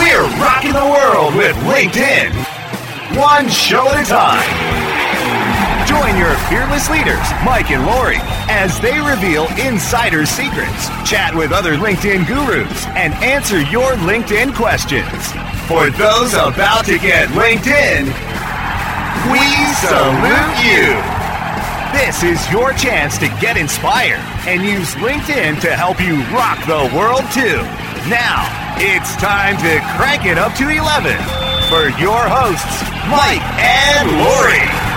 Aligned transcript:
We're 0.00 0.24
rocking 0.40 0.72
the 0.72 0.80
world 0.80 1.34
with 1.34 1.54
LinkedIn. 1.68 2.32
One 3.20 3.50
show 3.50 3.86
at 3.86 4.00
a 4.00 4.08
time. 4.08 4.48
Join 5.86 6.16
your 6.16 6.32
fearless 6.48 6.88
leaders, 6.88 7.20
Mike 7.44 7.70
and 7.70 7.84
Lori, 7.84 8.16
as 8.48 8.80
they 8.80 8.98
reveal 8.98 9.44
insider 9.60 10.24
secrets, 10.24 10.88
chat 11.04 11.34
with 11.34 11.52
other 11.52 11.76
LinkedIn 11.76 12.26
gurus, 12.26 12.86
and 12.96 13.12
answer 13.22 13.60
your 13.60 13.92
LinkedIn 14.08 14.54
questions. 14.54 15.04
For 15.68 15.90
those 15.90 16.32
about 16.32 16.86
to 16.86 16.98
get 16.98 17.28
LinkedIn, 17.36 18.08
we 19.28 19.44
salute 19.84 20.56
you. 20.64 20.96
This 21.92 22.22
is 22.22 22.50
your 22.50 22.72
chance 22.72 23.18
to 23.18 23.28
get 23.38 23.58
inspired 23.58 24.24
and 24.48 24.62
use 24.62 24.94
LinkedIn 24.94 25.60
to 25.60 25.76
help 25.76 26.00
you 26.00 26.22
rock 26.32 26.64
the 26.64 26.88
world 26.96 27.28
too. 27.36 27.89
Now, 28.08 28.48
it's 28.78 29.14
time 29.16 29.58
to 29.58 29.78
crank 29.96 30.24
it 30.24 30.38
up 30.38 30.54
to 30.54 30.68
11 30.68 31.12
for 31.68 31.90
your 32.00 32.24
hosts, 32.26 32.80
Mike 33.12 33.44
and 33.60 34.08
Lori. 34.16 34.89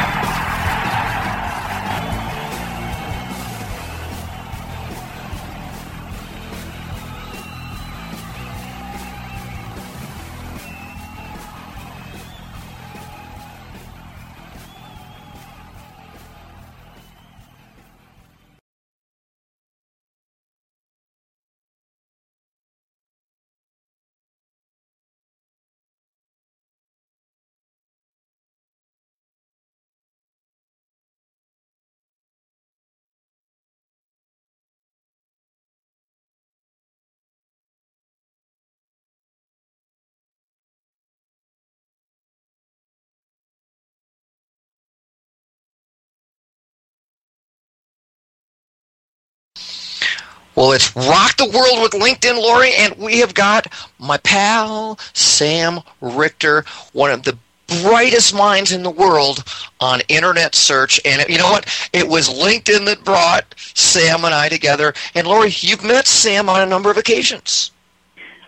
Well, 50.55 50.71
it's 50.71 50.95
Rock 50.95 51.37
the 51.37 51.49
World 51.49 51.81
with 51.81 51.93
LinkedIn, 51.93 52.39
Lori, 52.39 52.73
and 52.75 52.95
we 52.97 53.19
have 53.19 53.33
got 53.33 53.67
my 53.97 54.17
pal, 54.17 54.99
Sam 55.13 55.79
Richter, 55.99 56.63
one 56.93 57.09
of 57.09 57.23
the 57.23 57.37
brightest 57.81 58.35
minds 58.35 58.71
in 58.71 58.83
the 58.83 58.89
world 58.89 59.43
on 59.79 60.01
internet 60.09 60.53
search. 60.53 61.01
And 61.05 61.27
you 61.27 61.39
know 61.39 61.49
what? 61.49 61.65
It 61.91 62.07
was 62.07 62.29
LinkedIn 62.29 62.85
that 62.85 63.03
brought 63.03 63.55
Sam 63.57 64.25
and 64.25 64.33
I 64.33 64.49
together. 64.49 64.93
And 65.15 65.25
Lori, 65.25 65.51
you've 65.57 65.83
met 65.83 66.05
Sam 66.05 66.49
on 66.49 66.61
a 66.61 66.65
number 66.67 66.91
of 66.91 66.97
occasions. 66.97 67.71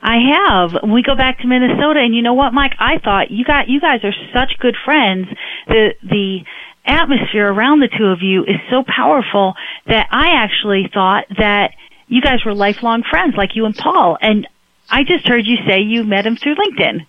I 0.03 0.17
have. 0.35 0.83
We 0.87 1.01
go 1.01 1.15
back 1.15 1.39
to 1.39 1.47
Minnesota, 1.47 1.99
and 1.99 2.13
you 2.13 2.21
know 2.21 2.35
what, 2.35 2.53
Mike? 2.53 2.73
I 2.77 2.99
thought 2.99 3.31
you 3.31 3.43
got 3.43 3.67
you 3.67 3.81
guys 3.81 4.01
are 4.03 4.13
such 4.31 4.59
good 4.59 4.75
friends. 4.85 5.27
The 5.67 5.95
the 6.03 6.41
atmosphere 6.85 7.51
around 7.51 7.79
the 7.79 7.87
two 7.87 8.05
of 8.05 8.21
you 8.21 8.43
is 8.43 8.57
so 8.69 8.83
powerful 8.83 9.55
that 9.87 10.07
I 10.11 10.35
actually 10.35 10.87
thought 10.93 11.25
that 11.39 11.71
you 12.07 12.21
guys 12.21 12.43
were 12.45 12.53
lifelong 12.53 13.03
friends, 13.03 13.35
like 13.35 13.55
you 13.55 13.65
and 13.65 13.75
Paul. 13.75 14.17
And 14.21 14.47
I 14.89 15.03
just 15.03 15.27
heard 15.27 15.45
you 15.45 15.57
say 15.67 15.81
you 15.81 16.03
met 16.03 16.25
him 16.25 16.35
through 16.35 16.55
LinkedIn. 16.55 17.05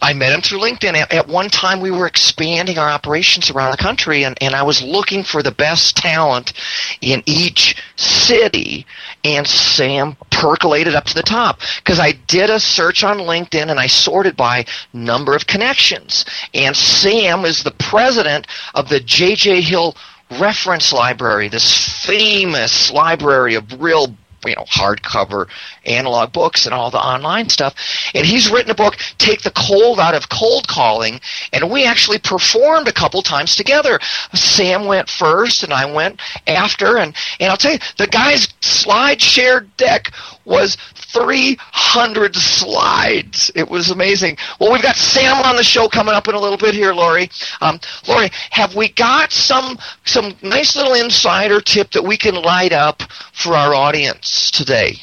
I 0.00 0.12
met 0.12 0.32
him 0.32 0.40
through 0.40 0.60
LinkedIn. 0.60 0.94
At, 0.94 1.12
at, 1.12 1.28
one 1.28 1.48
time, 1.48 1.80
we 1.80 1.90
were 1.90 2.06
expanding 2.06 2.78
our 2.78 2.88
operations 2.88 3.50
around 3.50 3.72
the 3.72 3.76
country, 3.76 4.24
and, 4.24 4.36
and 4.40 4.54
I 4.54 4.62
was 4.62 4.82
looking 4.82 5.22
for 5.22 5.42
the 5.42 5.50
best 5.50 5.96
talent 5.96 6.54
in 7.00 7.22
each 7.26 7.76
city, 7.96 8.86
and 9.22 9.46
Sam 9.46 10.16
percolated 10.30 10.94
up 10.94 11.04
to 11.04 11.14
the 11.14 11.22
top 11.22 11.60
because 11.78 11.98
I 11.98 12.12
did 12.26 12.50
a 12.50 12.60
search 12.60 13.04
on 13.04 13.18
LinkedIn 13.18 13.70
and 13.70 13.78
I 13.78 13.86
sorted 13.86 14.36
by 14.36 14.66
number 14.92 15.34
of 15.34 15.46
connections. 15.46 16.26
And 16.52 16.76
Sam 16.76 17.44
is 17.44 17.62
the 17.62 17.70
president 17.70 18.46
of 18.74 18.88
the 18.88 19.00
J.J. 19.00 19.62
Hill 19.62 19.96
reference 20.40 20.92
library, 20.92 21.48
this 21.48 22.04
famous 22.04 22.92
library 22.92 23.54
of 23.54 23.80
real 23.80 24.14
you 24.46 24.54
know 24.54 24.64
hardcover 24.64 25.48
analog 25.86 26.32
books 26.32 26.66
and 26.66 26.74
all 26.74 26.90
the 26.90 26.98
online 26.98 27.48
stuff. 27.48 27.74
And 28.14 28.26
he's 28.26 28.50
written 28.50 28.70
a 28.70 28.74
book 28.74 28.96
take 29.18 29.42
the 29.42 29.50
cold 29.52 29.98
out 29.98 30.14
of 30.14 30.28
cold 30.28 30.68
calling 30.68 31.20
and 31.52 31.70
we 31.70 31.84
actually 31.84 32.18
performed 32.18 32.88
a 32.88 32.92
couple 32.92 33.22
times 33.22 33.56
together. 33.56 33.98
Sam 34.34 34.86
went 34.86 35.08
first 35.08 35.62
and 35.62 35.72
i 35.72 35.84
went 35.84 36.20
after 36.46 36.98
and 36.98 37.14
and 37.40 37.50
i'll 37.50 37.56
tell 37.56 37.72
you 37.72 37.78
the 37.98 38.06
guy's 38.06 38.48
slide 38.60 39.20
shared 39.20 39.74
deck 39.76 40.12
was 40.44 40.76
300 40.94 42.36
slides. 42.36 43.50
It 43.54 43.68
was 43.68 43.90
amazing. 43.90 44.36
Well, 44.58 44.72
we've 44.72 44.82
got 44.82 44.96
Sam 44.96 45.36
on 45.38 45.56
the 45.56 45.64
show 45.64 45.88
coming 45.88 46.14
up 46.14 46.28
in 46.28 46.34
a 46.34 46.40
little 46.40 46.58
bit 46.58 46.74
here, 46.74 46.92
Lori. 46.92 47.30
Um, 47.60 47.80
Lori, 48.08 48.30
have 48.50 48.74
we 48.74 48.88
got 48.90 49.32
some 49.32 49.78
some 50.04 50.34
nice 50.42 50.76
little 50.76 50.94
insider 50.94 51.60
tip 51.60 51.90
that 51.92 52.02
we 52.02 52.16
can 52.16 52.34
light 52.34 52.72
up 52.72 53.02
for 53.32 53.54
our 53.54 53.74
audience 53.74 54.50
today? 54.50 54.96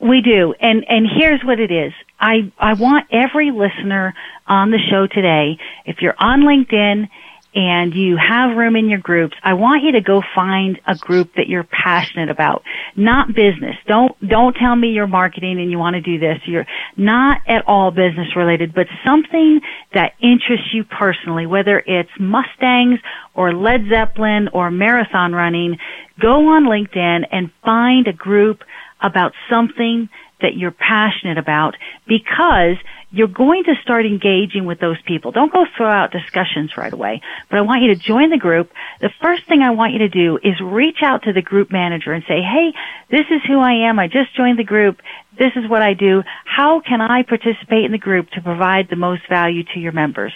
We 0.00 0.22
do, 0.22 0.54
and 0.60 0.84
and 0.88 1.06
here's 1.06 1.42
what 1.44 1.60
it 1.60 1.70
is. 1.70 1.92
I 2.18 2.50
I 2.58 2.74
want 2.74 3.06
every 3.12 3.50
listener 3.50 4.14
on 4.46 4.70
the 4.70 4.78
show 4.78 5.06
today. 5.06 5.58
If 5.84 6.00
you're 6.00 6.16
on 6.18 6.42
LinkedIn 6.42 7.08
and 7.54 7.94
you 7.94 8.16
have 8.16 8.56
room 8.56 8.76
in 8.76 8.88
your 8.88 9.00
groups, 9.00 9.36
I 9.42 9.54
want 9.54 9.82
you 9.82 9.92
to 9.92 10.00
go 10.00 10.22
find 10.34 10.80
a 10.86 10.94
group 10.94 11.34
that 11.36 11.48
you're 11.48 11.64
passionate 11.64 12.30
about. 12.30 12.62
Not 12.94 13.28
business. 13.28 13.76
Don't, 13.86 14.12
don't 14.26 14.54
tell 14.54 14.76
me 14.76 14.90
you're 14.90 15.08
marketing 15.08 15.60
and 15.60 15.70
you 15.70 15.78
want 15.78 15.94
to 15.94 16.00
do 16.00 16.18
this. 16.18 16.38
You're 16.46 16.66
not 16.96 17.40
at 17.48 17.66
all 17.66 17.90
business 17.90 18.36
related, 18.36 18.72
but 18.72 18.86
something 19.04 19.60
that 19.94 20.12
interests 20.22 20.72
you 20.72 20.84
personally, 20.84 21.46
whether 21.46 21.82
it's 21.84 22.10
Mustangs 22.20 23.00
or 23.34 23.52
Led 23.52 23.88
Zeppelin 23.90 24.48
or 24.52 24.70
marathon 24.70 25.32
running. 25.32 25.78
Go 26.20 26.48
on 26.50 26.66
LinkedIn 26.66 27.26
and 27.32 27.50
find 27.64 28.06
a 28.06 28.12
group 28.12 28.62
about 29.02 29.32
something 29.50 30.08
that 30.42 30.56
you're 30.56 30.70
passionate 30.70 31.38
about 31.38 31.76
because 32.06 32.76
you're 33.12 33.28
going 33.28 33.64
to 33.64 33.74
start 33.82 34.06
engaging 34.06 34.64
with 34.64 34.78
those 34.78 35.00
people. 35.02 35.32
Don't 35.32 35.52
go 35.52 35.64
throw 35.76 35.88
out 35.88 36.12
discussions 36.12 36.76
right 36.76 36.92
away, 36.92 37.20
but 37.48 37.58
I 37.58 37.62
want 37.62 37.82
you 37.82 37.94
to 37.94 38.00
join 38.00 38.30
the 38.30 38.38
group. 38.38 38.70
The 39.00 39.10
first 39.20 39.46
thing 39.48 39.62
I 39.62 39.70
want 39.70 39.92
you 39.92 39.98
to 40.00 40.08
do 40.08 40.38
is 40.42 40.60
reach 40.62 40.98
out 41.02 41.24
to 41.24 41.32
the 41.32 41.42
group 41.42 41.72
manager 41.72 42.12
and 42.12 42.22
say, 42.28 42.40
hey, 42.40 42.72
this 43.10 43.26
is 43.30 43.40
who 43.46 43.58
I 43.58 43.88
am. 43.88 43.98
I 43.98 44.06
just 44.06 44.34
joined 44.36 44.58
the 44.58 44.64
group. 44.64 45.00
This 45.36 45.52
is 45.56 45.68
what 45.68 45.82
I 45.82 45.94
do. 45.94 46.22
How 46.44 46.80
can 46.80 47.00
I 47.00 47.22
participate 47.22 47.84
in 47.84 47.92
the 47.92 47.98
group 47.98 48.30
to 48.30 48.40
provide 48.40 48.88
the 48.88 48.96
most 48.96 49.22
value 49.28 49.64
to 49.74 49.80
your 49.80 49.92
members? 49.92 50.32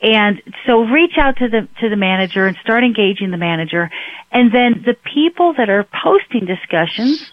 And 0.00 0.40
so 0.66 0.84
reach 0.84 1.18
out 1.18 1.36
to 1.38 1.48
the, 1.48 1.68
to 1.80 1.88
the 1.88 1.96
manager 1.96 2.46
and 2.46 2.56
start 2.62 2.84
engaging 2.84 3.30
the 3.30 3.36
manager. 3.36 3.90
And 4.30 4.52
then 4.52 4.84
the 4.84 4.94
people 5.14 5.54
that 5.56 5.68
are 5.68 5.84
posting 5.84 6.46
discussions, 6.46 7.32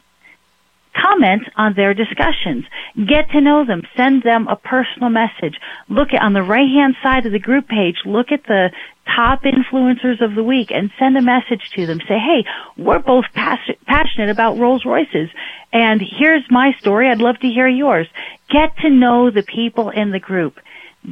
comment 1.02 1.44
on 1.56 1.74
their 1.76 1.94
discussions. 1.94 2.66
Get 2.96 3.30
to 3.32 3.42
know 3.42 3.66
them. 3.66 3.84
Send 3.98 4.24
them 4.24 4.48
a 4.48 4.56
personal 4.56 5.10
message. 5.10 5.60
Look 5.90 6.10
at, 6.14 6.22
on 6.22 6.34
the 6.34 6.42
right 6.42 6.70
hand 6.70 6.96
side 7.04 7.26
of 7.26 7.32
the 7.32 7.40
group 7.40 7.68
page, 7.68 7.98
look 8.06 8.32
at 8.32 8.44
the 8.48 8.72
top 9.16 9.44
influencers 9.44 10.24
of 10.24 10.36
the 10.36 10.44
week 10.44 10.72
and 10.72 10.90
send 10.98 11.16
a 11.16 11.22
message 11.22 11.70
to 11.76 11.86
them. 11.86 12.00
Say, 12.08 12.18
hey, 12.18 12.46
we're 12.78 13.00
both 13.00 13.26
pass- 13.34 13.70
passionate 13.86 14.30
about 14.30 14.58
Rolls 14.58 14.84
Royces 14.86 15.30
and 15.76 16.02
here's 16.02 16.44
my 16.50 16.72
story. 16.80 17.10
I'd 17.10 17.20
love 17.20 17.38
to 17.40 17.48
hear 17.48 17.68
yours. 17.68 18.08
Get 18.50 18.78
to 18.78 18.90
know 18.90 19.30
the 19.30 19.44
people 19.44 19.90
in 19.90 20.12
the 20.12 20.20
group. 20.20 20.58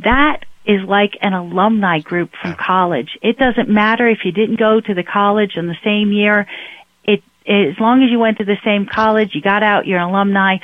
That 0.03 0.45
is 0.65 0.79
like 0.87 1.17
an 1.21 1.33
alumni 1.33 1.99
group 1.99 2.31
from 2.41 2.55
college. 2.55 3.17
It 3.21 3.37
doesn't 3.37 3.67
matter 3.67 4.07
if 4.07 4.19
you 4.23 4.31
didn't 4.31 4.57
go 4.57 4.79
to 4.79 4.93
the 4.93 5.03
college 5.03 5.57
in 5.57 5.67
the 5.67 5.75
same 5.83 6.13
year 6.13 6.47
as 7.47 7.79
long 7.79 8.03
as 8.03 8.09
you 8.09 8.19
went 8.19 8.37
to 8.37 8.45
the 8.45 8.57
same 8.63 8.85
college, 8.85 9.31
you 9.33 9.41
got 9.41 9.63
out, 9.63 9.85
you're 9.85 9.99
an 9.99 10.09
alumni, 10.09 10.57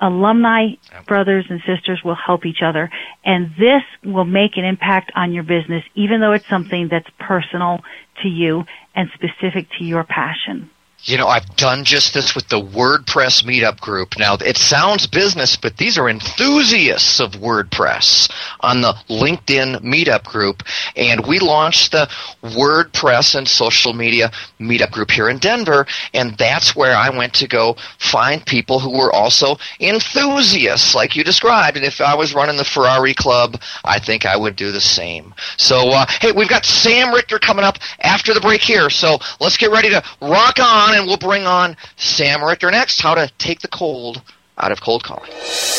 alumni 0.00 0.68
brothers 1.06 1.46
and 1.50 1.60
sisters 1.66 2.00
will 2.04 2.14
help 2.14 2.46
each 2.46 2.62
other 2.62 2.90
and 3.24 3.50
this 3.58 3.82
will 4.02 4.24
make 4.24 4.56
an 4.56 4.64
impact 4.64 5.12
on 5.14 5.32
your 5.32 5.42
business 5.42 5.84
even 5.94 6.20
though 6.20 6.32
it's 6.32 6.48
something 6.48 6.88
that's 6.88 7.08
personal 7.18 7.80
to 8.22 8.28
you 8.28 8.64
and 8.94 9.10
specific 9.14 9.68
to 9.78 9.84
your 9.84 10.04
passion. 10.04 10.70
You 11.04 11.16
know, 11.16 11.28
I've 11.28 11.56
done 11.56 11.84
just 11.84 12.12
this 12.12 12.34
with 12.34 12.48
the 12.48 12.60
WordPress 12.60 13.44
meetup 13.44 13.80
group. 13.80 14.18
Now, 14.18 14.34
it 14.34 14.58
sounds 14.58 15.06
business, 15.06 15.56
but 15.56 15.78
these 15.78 15.96
are 15.96 16.10
enthusiasts 16.10 17.20
of 17.20 17.32
WordPress 17.32 18.30
on 18.60 18.82
the 18.82 18.92
LinkedIn 19.08 19.80
meetup 19.82 20.24
group. 20.24 20.62
And 20.96 21.26
we 21.26 21.38
launched 21.38 21.92
the 21.92 22.08
WordPress 22.42 23.34
and 23.34 23.48
social 23.48 23.94
media 23.94 24.30
meetup 24.60 24.90
group 24.90 25.10
here 25.10 25.30
in 25.30 25.38
Denver. 25.38 25.86
And 26.12 26.36
that's 26.36 26.76
where 26.76 26.94
I 26.94 27.08
went 27.08 27.32
to 27.34 27.48
go 27.48 27.76
find 27.98 28.44
people 28.44 28.78
who 28.78 28.90
were 28.90 29.12
also 29.12 29.56
enthusiasts, 29.80 30.94
like 30.94 31.16
you 31.16 31.24
described. 31.24 31.78
And 31.78 31.86
if 31.86 32.02
I 32.02 32.14
was 32.14 32.34
running 32.34 32.58
the 32.58 32.64
Ferrari 32.64 33.14
Club, 33.14 33.60
I 33.84 33.98
think 34.00 34.26
I 34.26 34.36
would 34.36 34.54
do 34.54 34.70
the 34.70 34.80
same. 34.82 35.34
So, 35.56 35.88
uh, 35.88 36.06
hey, 36.20 36.32
we've 36.32 36.48
got 36.48 36.66
Sam 36.66 37.14
Richter 37.14 37.38
coming 37.38 37.64
up 37.64 37.78
after 38.00 38.34
the 38.34 38.40
break 38.40 38.60
here. 38.60 38.90
So 38.90 39.18
let's 39.40 39.56
get 39.56 39.70
ready 39.70 39.88
to 39.88 40.02
rock 40.20 40.58
on 40.60 40.89
on 40.90 40.98
and 40.98 41.06
we'll 41.06 41.16
bring 41.16 41.46
on 41.46 41.76
Sam 41.96 42.42
Richter 42.42 42.70
next, 42.70 43.00
how 43.00 43.14
to 43.14 43.30
take 43.38 43.60
the 43.60 43.68
cold 43.68 44.22
out 44.58 44.72
of 44.72 44.80
cold 44.80 45.04
calling. 45.04 45.30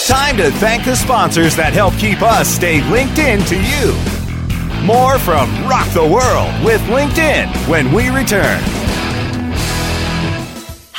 Time 0.08 0.38
to 0.38 0.52
thank 0.52 0.86
the 0.86 0.96
sponsors 0.96 1.56
that 1.56 1.74
help 1.74 1.94
keep 1.96 2.22
us 2.22 2.48
stay 2.48 2.82
linked 2.90 3.20
in 3.20 3.42
to 3.46 3.56
you. 3.56 3.94
More 4.86 5.20
from 5.20 5.50
Rock 5.68 5.88
the 5.94 6.02
World 6.02 6.66
with 6.66 6.82
LinkedIn 6.84 7.70
when 7.70 7.92
we 7.92 8.10
return. 8.10 8.81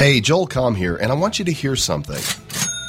Hey, 0.00 0.18
Joel 0.22 0.48
Comm 0.48 0.74
here, 0.74 0.96
and 0.96 1.12
I 1.12 1.14
want 1.14 1.38
you 1.38 1.44
to 1.44 1.52
hear 1.52 1.76
something. 1.76 2.22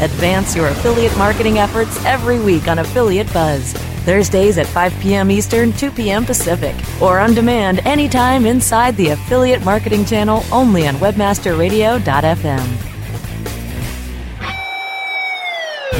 Advance 0.01 0.57
your 0.57 0.69
affiliate 0.69 1.15
marketing 1.19 1.59
efforts 1.59 2.03
every 2.05 2.41
week 2.41 2.69
on 2.69 2.79
Affiliate 2.79 3.31
Buzz. 3.33 3.73
Thursdays 4.05 4.59
at 4.59 4.67
5 4.67 4.93
p.m. 5.01 5.31
Eastern, 5.31 5.73
2 5.73 5.91
p.m. 5.93 6.25
Pacific, 6.25 6.75
or 7.01 7.21
on 7.21 7.35
demand 7.35 7.79
anytime 7.87 8.47
inside 8.47 8.97
the 8.97 9.11
Affiliate 9.11 9.65
Marketing 9.65 10.05
Channel 10.05 10.43
only 10.51 10.89
on 10.89 10.97
WebmasterRadio.fm. 10.97 12.89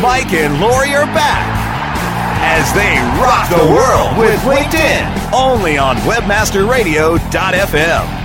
Mike 0.01 0.33
and 0.33 0.59
Lori 0.61 0.95
are 0.95 1.07
back 1.07 1.62
as 2.45 2.73
they 2.75 2.99
rock 3.23 3.49
the 3.49 3.65
world 3.73 4.19
with 4.19 4.41
LinkedIn 4.41 5.33
only 5.33 5.79
on 5.79 5.95
WebmasterRadio.fm. 5.99 8.23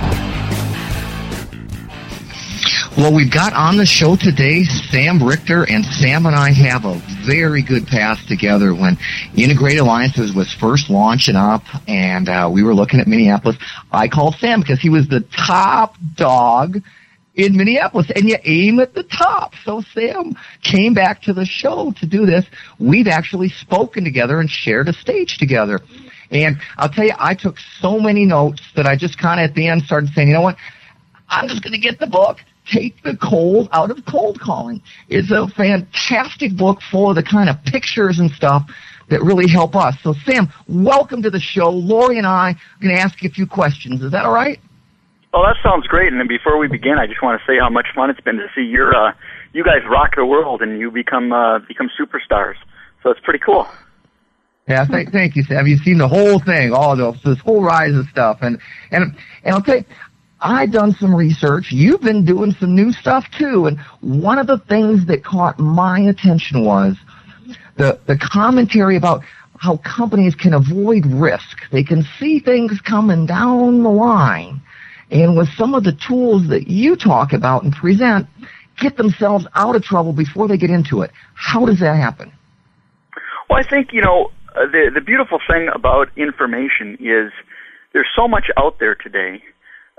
Well, 2.98 3.14
we've 3.14 3.30
got 3.30 3.52
on 3.52 3.76
the 3.76 3.86
show 3.86 4.16
today 4.16 4.64
Sam 4.64 5.22
Richter, 5.22 5.62
and 5.62 5.84
Sam 5.84 6.26
and 6.26 6.34
I 6.34 6.50
have 6.50 6.84
a 6.84 7.00
very 7.24 7.62
good 7.62 7.86
path 7.86 8.26
together. 8.26 8.74
When 8.74 8.98
Integrated 9.36 9.78
Alliances 9.78 10.34
was 10.34 10.52
first 10.52 10.90
launching 10.90 11.36
up, 11.36 11.62
and 11.86 12.28
uh, 12.28 12.50
we 12.52 12.64
were 12.64 12.74
looking 12.74 12.98
at 12.98 13.06
Minneapolis, 13.06 13.56
I 13.92 14.08
called 14.08 14.34
Sam 14.40 14.60
because 14.60 14.80
he 14.80 14.90
was 14.90 15.06
the 15.06 15.20
top 15.20 15.94
dog 16.16 16.82
in 17.38 17.56
Minneapolis, 17.56 18.10
and 18.14 18.28
you 18.28 18.36
aim 18.44 18.80
at 18.80 18.94
the 18.94 19.04
top. 19.04 19.54
So 19.64 19.80
Sam 19.94 20.36
came 20.62 20.92
back 20.92 21.22
to 21.22 21.32
the 21.32 21.46
show 21.46 21.94
to 22.00 22.06
do 22.06 22.26
this. 22.26 22.44
We've 22.80 23.06
actually 23.06 23.48
spoken 23.48 24.04
together 24.04 24.40
and 24.40 24.50
shared 24.50 24.88
a 24.88 24.92
stage 24.92 25.38
together. 25.38 25.80
And 26.32 26.60
I'll 26.76 26.88
tell 26.90 27.04
you, 27.04 27.14
I 27.16 27.34
took 27.34 27.56
so 27.80 28.00
many 28.00 28.26
notes 28.26 28.60
that 28.74 28.86
I 28.86 28.96
just 28.96 29.18
kind 29.18 29.40
of 29.40 29.48
at 29.48 29.54
the 29.54 29.68
end 29.68 29.82
started 29.84 30.10
saying, 30.14 30.28
you 30.28 30.34
know 30.34 30.42
what? 30.42 30.56
I'm 31.28 31.48
just 31.48 31.62
going 31.62 31.72
to 31.72 31.78
get 31.78 32.00
the 32.00 32.06
book 32.08 32.38
Take 32.66 33.02
the 33.02 33.16
Cold 33.16 33.68
Out 33.72 33.90
of 33.90 34.04
Cold 34.04 34.40
Calling. 34.40 34.82
It's 35.08 35.30
a 35.30 35.46
fantastic 35.46 36.56
book 36.56 36.80
full 36.90 37.08
of 37.08 37.16
the 37.16 37.22
kind 37.22 37.48
of 37.48 37.62
pictures 37.64 38.18
and 38.18 38.30
stuff 38.32 38.68
that 39.10 39.22
really 39.22 39.48
help 39.48 39.76
us. 39.76 39.96
So, 40.02 40.12
Sam, 40.26 40.52
welcome 40.66 41.22
to 41.22 41.30
the 41.30 41.40
show. 41.40 41.70
Lori 41.70 42.18
and 42.18 42.26
I 42.26 42.50
are 42.50 42.82
going 42.82 42.94
to 42.94 43.00
ask 43.00 43.22
you 43.22 43.30
a 43.30 43.32
few 43.32 43.46
questions. 43.46 44.02
Is 44.02 44.10
that 44.10 44.24
all 44.24 44.32
right? 44.32 44.58
Oh, 45.34 45.42
that 45.42 45.56
sounds 45.62 45.86
great. 45.86 46.10
And 46.10 46.20
then 46.20 46.28
before 46.28 46.58
we 46.58 46.68
begin, 46.68 46.98
I 46.98 47.06
just 47.06 47.22
want 47.22 47.40
to 47.40 47.46
say 47.46 47.58
how 47.58 47.68
much 47.68 47.86
fun 47.94 48.10
it's 48.10 48.20
been 48.20 48.36
to 48.36 48.48
see 48.54 48.62
your, 48.62 48.94
uh, 48.94 49.12
you 49.52 49.62
guys 49.62 49.82
rock 49.88 50.16
the 50.16 50.24
world 50.24 50.62
and 50.62 50.78
you 50.78 50.90
become 50.90 51.32
uh, 51.32 51.58
become 51.60 51.90
superstars. 52.00 52.54
So 53.02 53.10
it's 53.10 53.20
pretty 53.20 53.40
cool. 53.40 53.68
Yeah, 54.66 54.84
thank, 54.84 55.12
thank 55.12 55.36
you, 55.36 55.44
Sam. 55.44 55.66
You've 55.66 55.80
seen 55.80 55.96
the 55.96 56.08
whole 56.08 56.38
thing, 56.40 56.72
all 56.72 56.94
the 56.94 57.12
this 57.24 57.38
whole 57.38 57.62
rise 57.62 57.94
of 57.94 58.06
stuff, 58.08 58.38
and 58.42 58.58
and 58.90 59.16
and 59.42 59.54
I'll 59.54 59.62
tell 59.62 59.78
you, 59.78 59.84
I've 60.40 60.70
done 60.70 60.92
some 60.92 61.14
research. 61.14 61.72
You've 61.72 62.00
been 62.00 62.24
doing 62.24 62.52
some 62.52 62.74
new 62.74 62.92
stuff 62.92 63.24
too. 63.30 63.66
And 63.66 63.80
one 64.00 64.38
of 64.38 64.46
the 64.46 64.58
things 64.58 65.06
that 65.06 65.24
caught 65.24 65.58
my 65.58 66.00
attention 66.00 66.64
was 66.64 66.96
the, 67.76 67.98
the 68.06 68.16
commentary 68.16 68.96
about 68.96 69.24
how 69.58 69.78
companies 69.78 70.36
can 70.36 70.54
avoid 70.54 71.04
risk. 71.06 71.58
They 71.72 71.82
can 71.82 72.06
see 72.18 72.38
things 72.38 72.80
coming 72.80 73.26
down 73.26 73.82
the 73.82 73.90
line. 73.90 74.62
And 75.10 75.36
with 75.36 75.48
some 75.56 75.74
of 75.74 75.84
the 75.84 75.92
tools 75.92 76.48
that 76.48 76.68
you 76.68 76.96
talk 76.96 77.32
about 77.32 77.64
and 77.64 77.72
present, 77.72 78.26
get 78.78 78.96
themselves 78.96 79.46
out 79.54 79.74
of 79.74 79.82
trouble 79.82 80.12
before 80.12 80.48
they 80.48 80.56
get 80.56 80.70
into 80.70 81.02
it. 81.02 81.10
How 81.34 81.66
does 81.66 81.80
that 81.80 81.96
happen? 81.96 82.32
Well, 83.48 83.58
I 83.58 83.68
think, 83.68 83.92
you 83.92 84.02
know, 84.02 84.30
uh, 84.54 84.66
the, 84.66 84.90
the 84.94 85.00
beautiful 85.00 85.38
thing 85.50 85.68
about 85.74 86.08
information 86.16 86.94
is 87.00 87.32
there's 87.92 88.08
so 88.14 88.28
much 88.28 88.46
out 88.56 88.78
there 88.78 88.94
today 88.94 89.42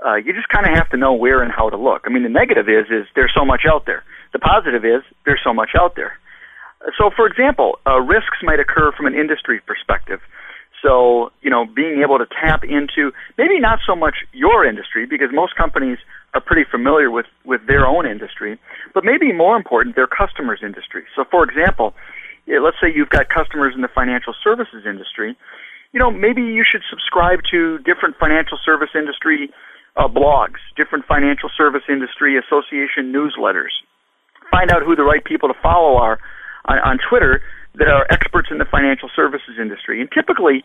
uh, 0.04 0.16
you 0.16 0.32
just 0.32 0.48
kind 0.48 0.66
of 0.66 0.74
have 0.74 0.88
to 0.90 0.96
know 0.96 1.12
where 1.12 1.42
and 1.42 1.52
how 1.52 1.68
to 1.68 1.76
look. 1.76 2.02
I 2.06 2.10
mean, 2.10 2.22
the 2.22 2.32
negative 2.32 2.68
is 2.68 2.86
is 2.90 3.06
there's 3.14 3.32
so 3.36 3.44
much 3.44 3.62
out 3.68 3.86
there. 3.86 4.02
The 4.32 4.38
positive 4.38 4.84
is 4.84 5.02
there's 5.24 5.40
so 5.44 5.52
much 5.52 5.70
out 5.78 5.96
there. 5.96 6.18
So, 6.96 7.10
for 7.14 7.26
example, 7.26 7.78
uh, 7.86 8.00
risks 8.00 8.38
might 8.42 8.60
occur 8.60 8.92
from 8.92 9.06
an 9.06 9.14
industry 9.14 9.60
perspective. 9.66 10.20
So, 10.82 11.30
you 11.42 11.50
know, 11.50 11.66
being 11.66 12.00
able 12.02 12.18
to 12.18 12.26
tap 12.26 12.64
into 12.64 13.12
maybe 13.36 13.60
not 13.60 13.80
so 13.86 13.94
much 13.94 14.16
your 14.32 14.64
industry 14.64 15.06
because 15.06 15.28
most 15.32 15.54
companies 15.56 15.98
are 16.32 16.40
pretty 16.40 16.64
familiar 16.70 17.10
with, 17.10 17.26
with 17.44 17.60
their 17.66 17.86
own 17.86 18.06
industry, 18.06 18.58
but 18.94 19.04
maybe 19.04 19.32
more 19.32 19.56
important, 19.56 19.96
their 19.96 20.06
customers' 20.06 20.60
industry. 20.62 21.04
So, 21.14 21.24
for 21.30 21.44
example, 21.44 21.94
let's 22.46 22.76
say 22.80 22.88
you've 22.94 23.10
got 23.10 23.28
customers 23.28 23.74
in 23.74 23.82
the 23.82 23.92
financial 23.92 24.34
services 24.42 24.84
industry. 24.86 25.36
You 25.92 26.00
know, 26.00 26.10
maybe 26.10 26.42
you 26.42 26.64
should 26.64 26.82
subscribe 26.88 27.40
to 27.50 27.78
different 27.78 28.16
financial 28.18 28.58
service 28.64 28.90
industry 28.94 29.50
uh, 29.96 30.08
blogs, 30.08 30.62
different 30.76 31.04
financial 31.06 31.50
service 31.56 31.82
industry 31.88 32.38
association 32.38 33.12
newsletters. 33.12 33.74
Find 34.50 34.70
out 34.72 34.82
who 34.82 34.96
the 34.96 35.02
right 35.02 35.22
people 35.24 35.48
to 35.48 35.58
follow 35.62 35.96
are 35.96 36.18
on, 36.64 36.78
on 36.78 36.98
Twitter 37.08 37.42
that 37.74 37.88
are 37.88 38.06
experts 38.10 38.48
in 38.50 38.58
the 38.58 38.64
financial 38.64 39.08
services 39.14 39.56
industry. 39.60 40.00
And 40.00 40.10
typically, 40.12 40.62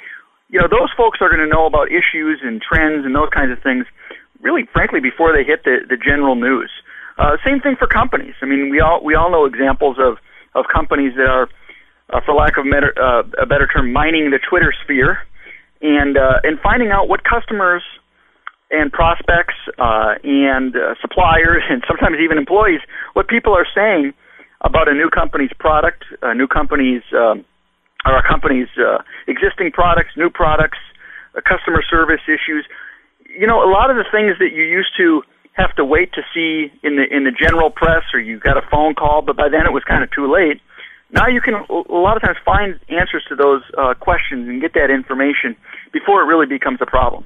you 0.49 0.59
know, 0.59 0.67
those 0.67 0.89
folks 0.97 1.19
are 1.21 1.29
going 1.29 1.41
to 1.41 1.47
know 1.47 1.65
about 1.65 1.89
issues 1.91 2.41
and 2.43 2.61
trends 2.61 3.05
and 3.05 3.15
those 3.15 3.29
kinds 3.33 3.51
of 3.51 3.61
things 3.61 3.85
really, 4.41 4.63
frankly, 4.73 4.99
before 4.99 5.33
they 5.33 5.43
hit 5.43 5.63
the, 5.63 5.85
the 5.87 5.97
general 5.97 6.35
news. 6.35 6.71
Uh, 7.17 7.37
same 7.45 7.59
thing 7.61 7.75
for 7.77 7.87
companies. 7.87 8.35
I 8.41 8.45
mean, 8.45 8.69
we 8.69 8.81
all 8.81 9.01
we 9.03 9.15
all 9.15 9.31
know 9.31 9.45
examples 9.45 9.97
of 9.99 10.17
of 10.53 10.65
companies 10.73 11.13
that 11.15 11.27
are, 11.27 11.49
uh, 12.11 12.19
for 12.25 12.33
lack 12.33 12.57
of 12.57 12.65
a 12.65 12.69
better, 12.69 12.93
uh, 12.99 13.23
a 13.41 13.45
better 13.45 13.67
term, 13.67 13.91
mining 13.91 14.31
the 14.31 14.39
Twitter 14.39 14.73
sphere, 14.83 15.19
and 15.81 16.17
uh, 16.17 16.39
and 16.43 16.59
finding 16.59 16.91
out 16.91 17.07
what 17.07 17.23
customers 17.23 17.83
and 18.71 18.91
prospects 18.91 19.55
uh, 19.77 20.15
and 20.23 20.75
uh, 20.75 20.95
suppliers 20.99 21.63
and 21.69 21.83
sometimes 21.87 22.17
even 22.21 22.37
employees 22.37 22.81
what 23.13 23.27
people 23.27 23.53
are 23.55 23.67
saying 23.73 24.13
about 24.61 24.87
a 24.87 24.93
new 24.93 25.09
company's 25.09 25.51
product, 25.59 26.03
a 26.21 26.33
new 26.33 26.47
company's 26.47 27.03
um, 27.13 27.45
or 28.05 28.17
a 28.17 28.27
company's 28.27 28.69
uh, 28.77 28.99
existing 29.27 29.71
products, 29.71 30.11
new 30.15 30.29
products, 30.29 30.77
uh, 31.35 31.41
customer 31.41 31.83
service 31.89 32.21
issues. 32.27 32.65
You 33.27 33.47
know, 33.47 33.63
a 33.63 33.69
lot 33.69 33.89
of 33.89 33.97
the 33.97 34.05
things 34.11 34.37
that 34.39 34.53
you 34.53 34.63
used 34.63 34.95
to 34.97 35.23
have 35.53 35.75
to 35.75 35.85
wait 35.85 36.13
to 36.13 36.21
see 36.33 36.71
in 36.83 36.95
the 36.97 37.05
in 37.09 37.23
the 37.23 37.31
general 37.31 37.69
press, 37.69 38.03
or 38.13 38.19
you 38.19 38.39
got 38.39 38.57
a 38.57 38.65
phone 38.69 38.93
call, 38.93 39.21
but 39.21 39.35
by 39.35 39.49
then 39.49 39.65
it 39.65 39.73
was 39.73 39.83
kind 39.83 40.03
of 40.03 40.11
too 40.11 40.31
late. 40.31 40.61
Now 41.11 41.27
you 41.27 41.41
can 41.41 41.53
a 41.69 41.95
lot 41.95 42.17
of 42.17 42.23
times 42.23 42.37
find 42.43 42.79
answers 42.89 43.23
to 43.29 43.35
those 43.35 43.61
uh, 43.77 43.93
questions 43.93 44.47
and 44.47 44.61
get 44.61 44.73
that 44.73 44.89
information 44.89 45.55
before 45.93 46.21
it 46.21 46.25
really 46.25 46.47
becomes 46.47 46.79
a 46.81 46.85
problem. 46.85 47.25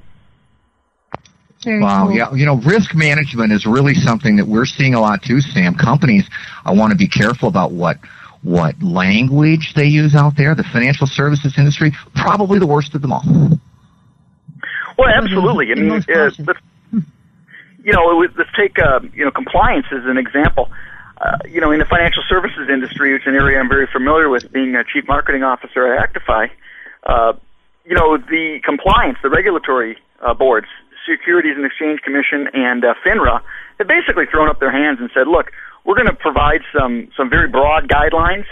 Very 1.63 1.81
wow, 1.81 2.07
cool. 2.07 2.15
yeah, 2.15 2.33
you 2.33 2.45
know, 2.45 2.55
risk 2.55 2.95
management 2.95 3.51
is 3.51 3.65
really 3.65 3.93
something 3.93 4.37
that 4.37 4.45
we're 4.45 4.65
seeing 4.65 4.93
a 4.93 5.01
lot 5.01 5.21
too, 5.21 5.41
Sam. 5.41 5.75
Companies 5.75 6.25
I 6.63 6.73
want 6.73 6.91
to 6.91 6.97
be 6.97 7.07
careful 7.07 7.49
about 7.49 7.71
what 7.71 7.97
what 8.43 8.81
language 8.81 9.73
they 9.73 9.85
use 9.85 10.15
out 10.15 10.37
there. 10.37 10.55
The 10.55 10.63
financial 10.63 11.05
services 11.05 11.57
industry, 11.57 11.91
probably 12.15 12.59
the 12.59 12.67
worst 12.67 12.95
of 12.95 13.01
them 13.01 13.11
all. 13.11 13.23
Well, 14.97 15.09
absolutely. 15.09 15.71
I 15.71 15.75
mean, 15.75 15.91
uh, 15.91 16.31
let's, 16.39 16.59
you 17.83 17.93
know, 17.93 18.25
let's 18.37 18.49
take 18.57 18.79
uh, 18.79 19.01
you 19.13 19.25
know 19.25 19.31
compliance 19.31 19.87
as 19.91 20.05
an 20.05 20.17
example. 20.17 20.71
Uh, 21.19 21.37
you 21.49 21.59
know, 21.59 21.71
in 21.71 21.79
the 21.79 21.85
financial 21.85 22.23
services 22.29 22.69
industry, 22.69 23.11
which 23.11 23.23
is 23.23 23.27
an 23.27 23.35
area 23.35 23.59
I'm 23.59 23.67
very 23.67 23.87
familiar 23.87 24.29
with, 24.29 24.49
being 24.53 24.75
a 24.75 24.85
chief 24.85 25.05
marketing 25.09 25.43
officer 25.43 25.93
at 25.93 26.13
ActiFi. 26.13 26.49
Uh, 27.03 27.33
you 27.83 27.95
know, 27.95 28.17
the 28.17 28.61
compliance, 28.63 29.17
the 29.21 29.29
regulatory 29.29 29.97
uh, 30.21 30.33
boards 30.33 30.67
Securities 31.07 31.55
and 31.55 31.65
Exchange 31.65 32.01
Commission 32.01 32.47
and 32.53 32.83
uh, 32.83 32.93
FINRA 33.05 33.41
have 33.77 33.87
basically 33.87 34.25
thrown 34.31 34.49
up 34.49 34.59
their 34.59 34.71
hands 34.71 34.99
and 34.99 35.09
said, 35.13 35.27
look, 35.27 35.51
we're 35.85 35.95
going 35.95 36.07
to 36.07 36.15
provide 36.15 36.61
some, 36.75 37.09
some 37.15 37.29
very 37.29 37.47
broad 37.47 37.87
guidelines 37.87 38.45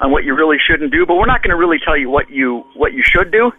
on 0.00 0.10
what 0.10 0.24
you 0.24 0.34
really 0.34 0.58
shouldn't 0.58 0.92
do, 0.92 1.06
but 1.06 1.14
we're 1.14 1.26
not 1.26 1.42
going 1.42 1.50
to 1.50 1.56
really 1.56 1.78
tell 1.78 1.96
you 1.96 2.10
what 2.10 2.30
you, 2.30 2.64
what 2.74 2.92
you 2.92 3.02
should 3.02 3.30
do. 3.30 3.52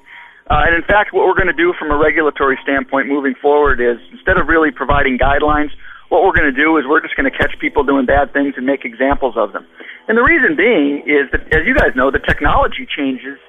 Uh, 0.50 0.62
and 0.68 0.76
in 0.76 0.84
fact, 0.84 1.14
what 1.14 1.26
we're 1.26 1.34
going 1.34 1.48
to 1.48 1.54
do 1.54 1.74
from 1.80 1.90
a 1.90 1.98
regulatory 1.98 2.58
standpoint 2.62 3.08
moving 3.08 3.34
forward 3.42 3.82
is 3.82 3.98
instead 4.12 4.38
of 4.38 4.48
really 4.48 4.70
providing 4.70 5.18
guidelines, 5.18 5.72
what 6.10 6.24
we're 6.24 6.34
going 6.34 6.54
to 6.54 6.56
do 6.56 6.78
is 6.78 6.86
we're 6.88 7.02
just 7.02 7.16
going 7.16 7.30
to 7.30 7.36
catch 7.36 7.58
people 7.60 7.84
doing 7.84 8.06
bad 8.06 8.32
things 8.32 8.54
and 8.58 8.66
make 8.66 8.86
examples 8.86 9.34
of 9.38 9.54
them. 9.54 9.66
And 10.08 10.18
the 10.18 10.22
reason 10.22 10.56
being 10.56 11.02
is 11.08 11.32
that, 11.32 11.42
as 11.52 11.66
you 11.66 11.74
guys 11.74 11.96
know, 11.96 12.12
the 12.12 12.20
technology 12.20 12.86
changes 12.86 13.40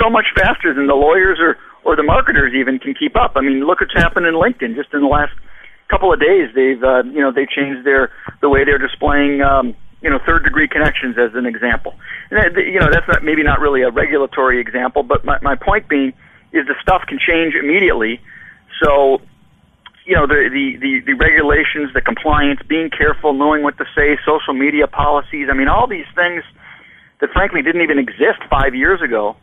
so 0.00 0.08
much 0.08 0.24
faster 0.34 0.72
than 0.72 0.86
the 0.86 0.94
lawyers 0.94 1.38
or, 1.38 1.58
or 1.86 1.94
the 1.94 2.02
marketers 2.02 2.52
even 2.52 2.80
can 2.80 2.94
keep 2.94 3.14
up. 3.14 3.32
I 3.36 3.40
mean, 3.40 3.64
look 3.64 3.80
what's 3.80 3.94
happened 3.94 4.26
in 4.26 4.34
LinkedIn 4.34 4.74
just 4.74 4.92
in 4.92 5.02
the 5.02 5.06
last 5.06 5.32
couple 5.88 6.12
of 6.12 6.18
days. 6.18 6.50
They've 6.52 6.82
uh, 6.82 7.04
you 7.04 7.22
know 7.22 7.30
they 7.30 7.46
changed 7.46 7.86
their 7.86 8.10
the 8.42 8.50
way 8.50 8.64
they're 8.64 8.82
displaying 8.82 9.40
um, 9.40 9.76
you 10.02 10.10
know 10.10 10.18
third 10.26 10.42
degree 10.42 10.66
connections 10.66 11.16
as 11.16 11.30
an 11.34 11.46
example. 11.46 11.94
And 12.30 12.42
that, 12.42 12.60
you 12.60 12.80
know 12.80 12.90
that's 12.90 13.06
not 13.06 13.22
maybe 13.22 13.44
not 13.44 13.60
really 13.60 13.82
a 13.82 13.90
regulatory 13.90 14.60
example, 14.60 15.04
but 15.04 15.24
my 15.24 15.38
my 15.42 15.54
point 15.54 15.88
being 15.88 16.12
is 16.52 16.66
the 16.66 16.74
stuff 16.82 17.02
can 17.06 17.20
change 17.22 17.54
immediately. 17.54 18.20
So 18.82 19.22
you 20.04 20.16
know 20.16 20.26
the, 20.26 20.50
the 20.50 20.76
the 20.82 21.00
the 21.06 21.14
regulations, 21.14 21.94
the 21.94 22.02
compliance, 22.02 22.60
being 22.66 22.90
careful, 22.90 23.32
knowing 23.32 23.62
what 23.62 23.78
to 23.78 23.86
say, 23.94 24.18
social 24.26 24.54
media 24.54 24.88
policies. 24.88 25.46
I 25.48 25.54
mean, 25.54 25.68
all 25.68 25.86
these 25.86 26.10
things 26.16 26.42
that 27.20 27.30
frankly 27.30 27.62
didn't 27.62 27.82
even 27.82 28.00
exist 28.00 28.42
five 28.50 28.74
years 28.74 29.00
ago 29.00 29.36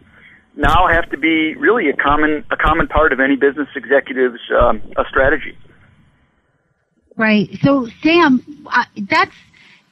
now 0.56 0.88
have 0.88 1.10
to 1.10 1.18
be 1.18 1.56
really 1.56 1.90
a 1.90 1.96
common 1.96 2.46
a 2.52 2.58
common 2.58 2.88
part 2.88 3.14
of 3.14 3.20
any 3.20 3.36
business 3.36 3.68
executive's 3.76 4.40
um, 4.60 4.82
a 4.98 5.04
strategy. 5.10 5.58
Right. 7.16 7.50
So, 7.62 7.88
Sam, 8.02 8.66
that's 9.10 9.36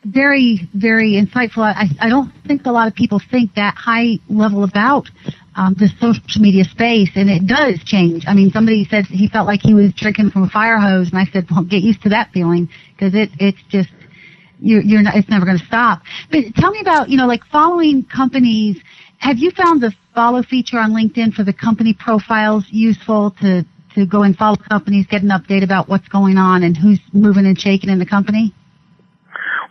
very 0.04 0.68
very 0.74 1.14
insightful. 1.14 1.64
I, 1.64 1.86
I 2.00 2.10
don't 2.10 2.32
think 2.48 2.66
a 2.66 2.72
lot 2.72 2.88
of 2.88 2.96
people 2.96 3.20
think 3.20 3.54
that 3.56 3.76
high 3.76 4.18
level 4.30 4.64
about 4.64 5.10
um, 5.56 5.76
the 5.76 5.90
social 6.00 6.42
media 6.42 6.64
space, 6.64 7.10
and 7.16 7.30
it 7.30 7.46
does 7.46 7.84
change. 7.84 8.24
I 8.28 8.34
mean, 8.34 8.52
somebody 8.52 8.86
said 8.86 9.06
he 9.06 9.28
felt 9.28 9.48
like 9.48 9.62
he 9.62 9.74
was 9.74 9.94
drinking 9.94 10.32
from 10.32 10.44
a 10.44 10.50
fire 10.50 10.80
hose, 10.80 11.10
and 11.10 11.20
I 11.20 11.26
said, 11.26 11.48
"Well, 11.52 11.64
get 11.64 11.84
used 11.84 12.02
to 12.04 12.10
that 12.10 12.32
feeling 12.32 12.70
because 12.96 13.14
it 13.16 13.30
it's 13.40 13.62
just." 13.70 13.90
You're 14.64 15.02
not, 15.02 15.16
it's 15.16 15.28
never 15.28 15.44
going 15.44 15.58
to 15.58 15.66
stop. 15.66 16.04
But 16.30 16.54
tell 16.54 16.70
me 16.70 16.82
about, 16.82 17.10
you 17.10 17.18
know, 17.18 17.26
like 17.26 17.44
following 17.46 18.04
companies 18.04 18.80
have 19.22 19.38
you 19.38 19.52
found 19.52 19.82
the 19.82 19.94
follow 20.16 20.42
feature 20.42 20.80
on 20.80 20.92
LinkedIn 20.92 21.34
for 21.34 21.44
the 21.44 21.54
company 21.54 21.94
profiles 21.94 22.66
useful 22.70 23.32
to, 23.42 23.64
to 23.94 24.06
go 24.06 24.24
and 24.24 24.36
follow 24.36 24.58
companies, 24.58 25.06
get 25.06 25.22
an 25.22 25.30
update 25.30 25.64
about 25.64 25.88
what's 25.88 26.08
going 26.08 26.38
on 26.38 26.64
and 26.64 26.76
who's 26.76 27.00
moving 27.14 27.46
and 27.46 27.60
shaking 27.60 27.90
in 27.92 28.00
the 28.00 28.06
company? 28.06 28.54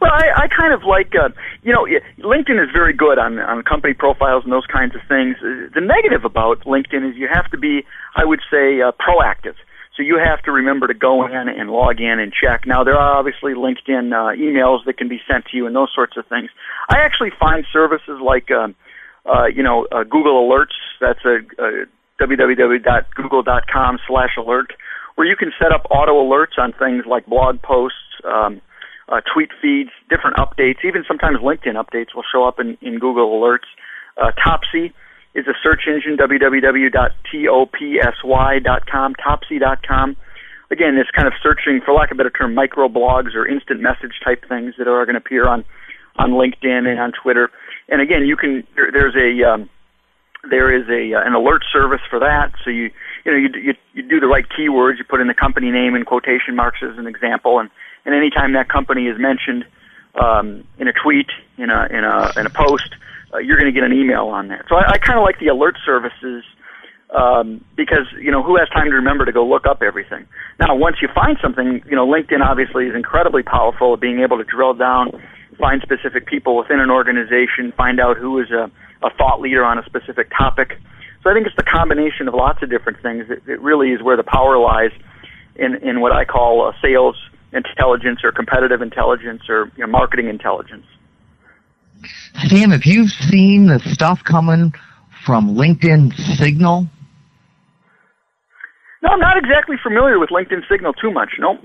Well, 0.01 0.13
I, 0.13 0.45
I 0.45 0.49
kind 0.49 0.73
of 0.73 0.85
like, 0.85 1.13
uh, 1.15 1.29
you 1.63 1.73
know, 1.73 1.85
LinkedIn 2.21 2.63
is 2.63 2.71
very 2.73 2.95
good 2.95 3.19
on, 3.19 3.39
on 3.41 3.63
company 3.65 3.93
profiles 3.93 4.45
and 4.45 4.53
those 4.53 4.67
kinds 4.67 4.95
of 4.95 5.03
things. 5.09 5.37
The 5.43 5.81
negative 5.83 6.25
about 6.25 6.61
LinkedIn 6.61 7.11
is 7.11 7.17
you 7.17 7.29
have 7.31 7.51
to 7.51 7.59
be, 7.59 7.85
I 8.17 8.25
would 8.25 8.41
say, 8.51 8.81
uh, 8.81 8.93
proactive. 8.93 9.57
So 9.97 10.05
you 10.05 10.19
have 10.25 10.41
to 10.45 10.53
remember 10.53 10.87
to 10.87 10.95
go 10.95 11.27
in 11.27 11.49
and 11.49 11.69
log 11.69 12.01
in 12.01 12.21
and 12.21 12.33
check. 12.33 12.67
Now 12.67 12.85
there 12.85 12.97
are 12.97 13.19
obviously 13.19 13.53
LinkedIn 13.53 14.15
uh, 14.15 14.39
emails 14.39 14.87
that 14.87 14.97
can 14.97 15.09
be 15.09 15.21
sent 15.29 15.47
to 15.47 15.57
you 15.57 15.67
and 15.67 15.75
those 15.75 15.91
sorts 15.93 16.17
of 16.17 16.25
things. 16.29 16.49
I 16.89 16.99
actually 17.05 17.33
find 17.39 17.67
services 17.71 18.21
like 18.25 18.49
uh, 18.51 18.69
you 19.55 19.63
know, 19.63 19.87
uh, 19.93 20.05
Google 20.05 20.49
Alerts. 20.49 20.75
That's 21.01 21.21
a, 21.25 21.39
a 21.63 21.87
www.google.com 22.21 23.99
slash 24.07 24.37
alert, 24.37 24.75
where 25.15 25.27
you 25.27 25.37
can 25.37 25.53
set 25.59 25.73
up 25.73 25.87
auto 25.91 26.13
alerts 26.13 26.59
on 26.59 26.73
things 26.73 27.07
like 27.07 27.25
blog 27.27 27.63
posts, 27.63 27.97
um, 28.25 28.61
uh, 29.09 29.21
tweet 29.33 29.51
feeds, 29.61 29.91
different 30.09 30.37
updates. 30.37 30.85
Even 30.85 31.05
sometimes 31.07 31.39
LinkedIn 31.39 31.75
updates 31.75 32.15
will 32.15 32.25
show 32.31 32.45
up 32.45 32.61
in, 32.61 32.79
in 32.83 32.99
Google 32.99 33.41
Alerts. 33.41 33.67
Uh, 34.21 34.33
Topsy 34.45 34.93
is 35.35 35.47
a 35.47 35.55
search 35.63 35.83
engine, 35.87 36.17
www.topsy.com, 36.17 39.15
topsy.com. 39.15 40.17
Again, 40.73 40.97
it's 40.97 41.11
kind 41.11 41.27
of 41.27 41.35
searching, 41.43 41.81
for 41.85 41.93
lack 41.95 42.13
of 42.13 42.17
a 42.17 42.19
better 42.19 42.31
term, 42.31 42.55
micro 42.55 42.89
blogs 42.89 43.35
or 43.35 43.45
instant 43.47 43.81
message 43.81 44.21
type 44.25 44.45
things 44.49 44.75
that 44.79 44.87
are 44.87 45.05
going 45.05 45.15
to 45.15 45.21
appear 45.21 45.49
on, 45.49 45.65
on 46.17 46.31
LinkedIn 46.31 46.87
and 46.87 47.01
on 47.01 47.11
Twitter 47.13 47.51
and 47.91 48.01
again, 48.01 48.25
you 48.25 48.37
can 48.37 48.65
there, 48.77 48.91
there's 48.93 49.17
a 49.17 49.51
um, 49.51 49.69
there 50.49 50.73
is 50.73 50.89
a 50.89 51.19
uh, 51.19 51.27
an 51.27 51.35
alert 51.35 51.63
service 51.73 52.01
for 52.09 52.21
that. 52.21 52.53
So 52.65 52.71
you 52.71 52.91
you 53.25 53.33
know 53.33 53.37
you, 53.37 53.49
you 53.61 53.75
you 53.93 54.03
do 54.03 54.21
the 54.21 54.27
right 54.27 54.47
keywords. 54.49 54.99
You 54.99 55.05
put 55.05 55.21
in 55.21 55.27
the 55.27 55.35
company 55.35 55.71
name 55.71 55.95
in 55.95 56.05
quotation 56.05 56.55
marks 56.55 56.79
as 56.83 56.97
an 56.99 57.07
example, 57.07 57.59
and 57.59 57.69
and 58.05 58.15
anytime 58.15 58.53
that 58.55 58.69
company 58.69 59.07
is 59.07 59.19
mentioned 59.19 59.65
um, 60.15 60.65
in 60.79 60.89
a 60.89 60.93
tweet, 60.93 61.29
in 61.59 61.71
a 61.71 61.87
in 61.91 62.05
a 62.05 62.33
in 62.39 62.47
a 62.47 62.51
post, 62.51 62.95
uh, 63.35 63.39
you're 63.39 63.59
going 63.59 63.73
to 63.73 63.79
get 63.79 63.85
an 63.85 63.93
email 63.93 64.29
on 64.29 64.49
that. 64.49 64.65
So 64.69 64.77
I, 64.77 64.93
I 64.93 64.99
kind 64.99 65.19
of 65.19 65.25
like 65.25 65.39
the 65.41 65.49
alert 65.49 65.77
services 65.85 66.45
um, 67.11 67.65
because 67.77 68.07
you 68.19 68.31
know 68.31 68.43
who 68.43 68.57
has 68.57 68.69
time 68.69 68.87
to 68.87 68.95
remember 68.95 69.25
to 69.25 69.33
go 69.33 69.45
look 69.45 69.67
up 69.67 69.83
everything. 69.83 70.27
Now, 70.61 70.77
once 70.77 70.97
you 71.03 71.09
find 71.13 71.37
something, 71.43 71.83
you 71.87 71.97
know 71.97 72.07
LinkedIn 72.07 72.41
obviously 72.41 72.87
is 72.87 72.95
incredibly 72.95 73.43
powerful 73.43 73.95
at 73.95 74.01
being 74.01 74.21
able 74.21 74.39
to 74.39 74.45
drill 74.45 74.75
down 74.75 75.11
find 75.61 75.83
specific 75.83 76.27
people 76.27 76.57
within 76.57 76.81
an 76.81 76.91
organization, 76.91 77.73
find 77.77 78.01
out 78.01 78.17
who 78.17 78.41
is 78.41 78.51
a, 78.51 78.71
a 79.03 79.11
thought 79.17 79.41
leader 79.41 79.65
on 79.65 79.79
a 79.79 79.85
specific 79.85 80.31
topic. 80.37 80.79
So 81.23 81.31
I 81.31 81.35
think 81.35 81.47
it's 81.47 81.57
the 81.57 81.63
combination 81.63 82.29
of 82.29 82.35
lots 82.35 82.63
of 82.63 82.71
different 82.71 83.01
things. 83.03 83.27
It, 83.29 83.43
it 83.47 83.61
really 83.61 83.91
is 83.91 84.03
where 84.03 84.17
the 84.17 84.25
power 84.25 84.59
lies 84.59 84.91
in, 85.57 85.77
in 85.77 86.01
what 86.01 86.13
I 86.13 86.25
call 86.25 86.67
uh, 86.67 86.73
sales 86.83 87.17
intelligence 87.53 88.21
or 88.25 88.33
competitive 88.33 88.81
intelligence 88.81 89.43
or 89.49 89.71
you 89.77 89.85
know, 89.85 89.91
marketing 89.91 90.29
intelligence. 90.29 90.87
Sam, 92.49 92.71
have 92.71 92.87
you 92.87 93.09
seen 93.09 93.67
the 93.67 93.79
stuff 93.79 94.25
coming 94.25 94.73
from 95.27 95.55
LinkedIn 95.57 96.15
Signal? 96.39 96.89
No, 99.03 99.09
I'm 99.11 99.21
not 99.21 99.37
exactly 99.37 99.77
familiar 99.83 100.19
with 100.19 100.31
LinkedIn 100.31 100.69
Signal 100.71 100.93
too 100.95 101.11
much. 101.11 101.31
No. 101.39 101.59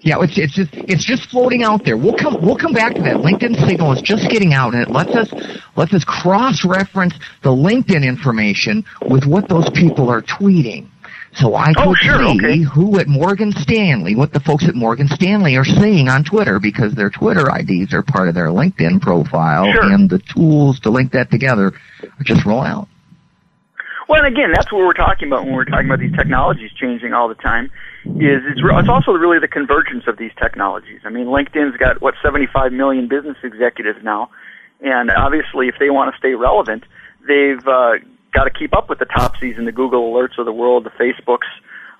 Yeah, 0.00 0.16
it's 0.20 0.36
it's 0.38 0.54
just 0.54 0.70
it's 0.74 1.04
just 1.04 1.28
floating 1.30 1.62
out 1.62 1.84
there. 1.84 1.96
We'll 1.96 2.16
come 2.16 2.36
we'll 2.42 2.56
come 2.56 2.72
back 2.72 2.94
to 2.94 3.02
that. 3.02 3.16
LinkedIn 3.16 3.66
Signal 3.66 3.92
is 3.92 4.02
just 4.02 4.28
getting 4.30 4.52
out, 4.52 4.74
and 4.74 4.82
it 4.82 4.90
lets 4.90 5.14
us 5.16 5.32
lets 5.76 5.92
us 5.94 6.04
cross 6.04 6.64
reference 6.64 7.14
the 7.42 7.50
LinkedIn 7.50 8.04
information 8.04 8.84
with 9.08 9.24
what 9.26 9.48
those 9.48 9.68
people 9.70 10.10
are 10.10 10.22
tweeting. 10.22 10.86
So 11.34 11.54
I 11.54 11.72
Oh, 11.76 11.88
could 11.88 11.96
sure, 11.98 12.18
see 12.18 12.38
okay. 12.38 12.58
who 12.62 12.98
at 12.98 13.08
Morgan 13.08 13.52
Stanley, 13.52 14.14
what 14.14 14.32
the 14.32 14.40
folks 14.40 14.66
at 14.68 14.74
Morgan 14.74 15.06
Stanley 15.08 15.56
are 15.56 15.64
saying 15.66 16.08
on 16.08 16.24
Twitter 16.24 16.58
because 16.58 16.94
their 16.94 17.10
Twitter 17.10 17.46
IDs 17.54 17.92
are 17.92 18.02
part 18.02 18.28
of 18.28 18.34
their 18.34 18.48
LinkedIn 18.48 19.02
profile, 19.02 19.70
Sure. 19.70 19.92
and 19.92 20.08
the 20.08 20.18
tools 20.34 20.80
to 20.80 20.90
link 20.90 21.12
that 21.12 21.30
together 21.30 21.72
are 22.02 22.24
just 22.24 22.46
roll 22.46 22.62
out. 22.62 22.88
Well, 24.08 24.22
and 24.24 24.34
again, 24.34 24.52
that's 24.54 24.70
what 24.72 24.78
we're 24.86 24.92
talking 24.94 25.28
about 25.28 25.44
when 25.44 25.52
we're 25.54 25.64
talking 25.64 25.86
about 25.86 25.98
these 25.98 26.14
technologies 26.16 26.70
changing 26.80 27.12
all 27.12 27.28
the 27.28 27.34
time. 27.34 27.70
Is 28.06 28.42
it's, 28.46 28.62
re- 28.62 28.78
it's 28.78 28.88
also 28.88 29.12
really 29.12 29.38
the 29.38 29.48
convergence 29.48 30.04
of 30.06 30.16
these 30.16 30.32
technologies. 30.40 31.00
I 31.04 31.10
mean, 31.10 31.26
LinkedIn's 31.26 31.76
got 31.76 32.00
what 32.00 32.14
75 32.22 32.72
million 32.72 33.08
business 33.08 33.36
executives 33.42 33.98
now, 34.02 34.30
and 34.80 35.10
obviously, 35.10 35.68
if 35.68 35.74
they 35.78 35.90
want 35.90 36.12
to 36.12 36.18
stay 36.18 36.34
relevant, 36.34 36.84
they've 37.26 37.66
uh, 37.66 37.94
got 38.32 38.44
to 38.44 38.50
keep 38.50 38.74
up 38.76 38.88
with 38.88 38.98
the 38.98 39.06
Topsies 39.06 39.58
and 39.58 39.66
the 39.66 39.72
Google 39.72 40.12
Alerts 40.12 40.38
of 40.38 40.46
the 40.46 40.52
world, 40.52 40.84
the 40.84 40.90
Facebooks 40.90 41.48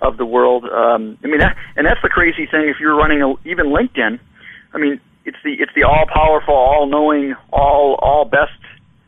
of 0.00 0.16
the 0.16 0.26
world. 0.26 0.64
Um, 0.64 1.18
I 1.24 1.26
mean, 1.26 1.38
that, 1.38 1.56
and 1.76 1.86
that's 1.86 2.00
the 2.02 2.08
crazy 2.08 2.46
thing. 2.46 2.68
If 2.68 2.76
you're 2.80 2.96
running 2.96 3.22
a, 3.22 3.34
even 3.48 3.66
LinkedIn, 3.66 4.18
I 4.72 4.78
mean, 4.78 5.00
it's 5.24 5.38
the 5.42 5.54
it's 5.54 5.72
the 5.74 5.82
all 5.84 6.06
powerful, 6.12 6.54
all 6.54 6.86
knowing, 6.86 7.34
all 7.52 7.98
all 8.00 8.24
best 8.24 8.52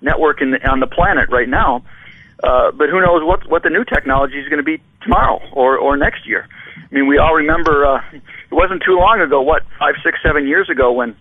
network 0.01 0.41
in 0.41 0.53
the, 0.53 0.69
on 0.69 0.81
the 0.81 0.87
planet 0.87 1.29
right 1.31 1.49
now. 1.49 1.85
Uh, 2.43 2.71
but 2.71 2.89
who 2.89 3.01
knows 3.01 3.23
what 3.25 3.49
what 3.51 3.63
the 3.63 3.71
new 3.71 3.85
technology 3.85 4.39
is 4.39 4.49
going 4.49 4.59
to 4.59 4.65
be 4.65 4.81
tomorrow 5.03 5.41
or 5.53 5.77
or 5.77 5.97
next 5.97 6.27
year. 6.27 6.47
I 6.77 6.95
mean, 6.95 7.07
we 7.07 7.19
all 7.19 7.35
remember 7.35 7.85
uh, 7.85 8.01
it 8.13 8.55
wasn't 8.55 8.83
too 8.85 8.97
long 8.97 9.21
ago, 9.21 9.43
what 9.43 9.65
five, 9.79 9.95
six, 10.05 10.19
seven 10.23 10.47
years 10.47 10.71
ago, 10.71 10.93
when 10.93 11.17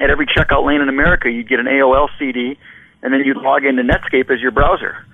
at 0.00 0.10
every 0.10 0.26
checkout 0.26 0.64
lane 0.64 0.80
in 0.80 0.88
America 0.88 1.30
you'd 1.30 1.48
get 1.48 1.58
an 1.58 1.66
AOL 1.66 2.08
CD, 2.18 2.58
and 3.02 3.12
then 3.12 3.20
you'd 3.24 3.36
log 3.36 3.64
into 3.64 3.82
Netscape 3.82 4.30
as 4.30 4.40
your 4.40 4.52
browser. 4.52 5.04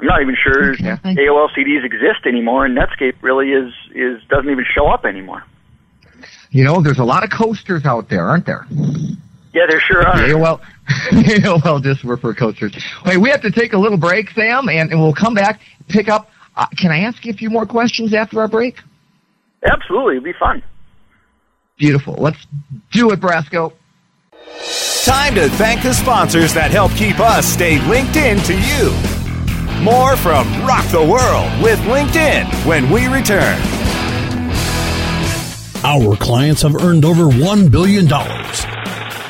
I'm 0.00 0.06
not 0.06 0.22
even 0.22 0.36
sure 0.40 0.72
Exactly. 0.74 1.16
AOL 1.16 1.48
CDs 1.56 1.84
exist 1.84 2.26
anymore, 2.26 2.66
and 2.66 2.76
Netscape 2.76 3.14
really 3.22 3.50
is 3.50 3.72
is 3.94 4.22
doesn't 4.28 4.50
even 4.50 4.64
show 4.76 4.88
up 4.88 5.04
anymore. 5.04 5.42
You 6.50 6.64
know, 6.64 6.80
there's 6.80 6.98
a 6.98 7.04
lot 7.04 7.24
of 7.24 7.30
coasters 7.30 7.84
out 7.84 8.08
there, 8.08 8.26
aren't 8.28 8.46
there? 8.46 8.66
Yeah, 9.52 9.66
there 9.68 9.80
sure 9.80 10.06
are. 10.06 10.16
AOL, 10.16 10.60
AOL 11.10 11.82
just 11.82 12.04
refer 12.04 12.34
coasters. 12.34 12.76
Wait, 13.04 13.16
we 13.16 13.30
have 13.30 13.42
to 13.42 13.50
take 13.50 13.72
a 13.72 13.78
little 13.78 13.98
break, 13.98 14.30
Sam, 14.30 14.68
and, 14.68 14.90
and 14.90 15.00
we'll 15.00 15.14
come 15.14 15.34
back, 15.34 15.60
pick 15.88 16.08
up. 16.08 16.30
Uh, 16.56 16.66
can 16.76 16.90
I 16.90 17.00
ask 17.00 17.24
you 17.24 17.32
a 17.32 17.36
few 17.36 17.50
more 17.50 17.66
questions 17.66 18.12
after 18.12 18.40
our 18.40 18.48
break? 18.48 18.78
Absolutely, 19.64 20.14
it'd 20.14 20.24
be 20.24 20.32
fun. 20.34 20.62
Beautiful. 21.76 22.14
Let's 22.14 22.46
do 22.90 23.10
it, 23.10 23.20
Brasco. 23.20 23.72
Time 25.04 25.34
to 25.36 25.48
thank 25.48 25.82
the 25.82 25.94
sponsors 25.94 26.52
that 26.54 26.70
help 26.70 26.92
keep 26.92 27.20
us 27.20 27.46
stay 27.46 27.80
linked 27.88 28.16
in 28.16 28.38
to 28.40 28.54
you. 28.54 28.90
More 29.82 30.16
from 30.16 30.46
Rock 30.66 30.84
the 30.90 31.00
World 31.00 31.62
with 31.62 31.78
LinkedIn 31.80 32.46
when 32.66 32.90
we 32.90 33.06
return. 33.06 33.58
Our 35.84 36.16
clients 36.16 36.62
have 36.62 36.74
earned 36.74 37.04
over 37.04 37.24
$1 37.24 37.70
billion. 37.70 38.08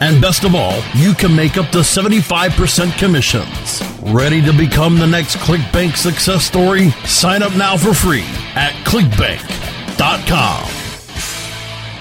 And 0.00 0.20
best 0.22 0.44
of 0.44 0.54
all, 0.54 0.82
you 0.94 1.12
can 1.12 1.34
make 1.34 1.56
up 1.56 1.70
to 1.70 1.78
75% 1.78 2.96
commissions. 2.98 3.82
Ready 4.02 4.40
to 4.42 4.52
become 4.52 4.98
the 4.98 5.06
next 5.06 5.36
ClickBank 5.36 5.96
success 5.96 6.44
story? 6.44 6.90
Sign 7.04 7.42
up 7.42 7.54
now 7.56 7.76
for 7.76 7.92
free 7.92 8.24
at 8.54 8.72
clickbank.com. 8.84 10.77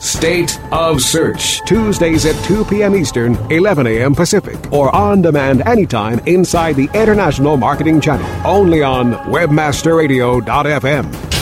State 0.00 0.58
of 0.72 1.00
Search, 1.00 1.60
Tuesdays 1.66 2.24
at 2.26 2.34
2 2.44 2.64
p.m. 2.66 2.94
Eastern, 2.94 3.34
11 3.50 3.86
a.m. 3.86 4.14
Pacific, 4.14 4.70
or 4.72 4.94
on 4.94 5.22
demand 5.22 5.62
anytime 5.62 6.18
inside 6.26 6.76
the 6.76 6.90
International 6.94 7.56
Marketing 7.56 7.98
Channel, 8.00 8.26
only 8.46 8.82
on 8.82 9.12
WebmasterRadio.fm. 9.12 11.32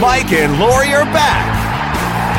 Mike 0.00 0.32
and 0.32 0.58
Lori 0.58 0.92
are 0.92 1.04
back 1.04 1.54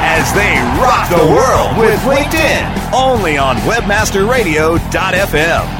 as 0.01 0.33
they 0.33 0.57
rock 0.81 1.07
the 1.09 1.25
world 1.33 1.77
with 1.77 1.97
LinkedIn, 2.01 2.91
only 2.93 3.37
on 3.37 3.55
WebmasterRadio.fm. 3.57 5.74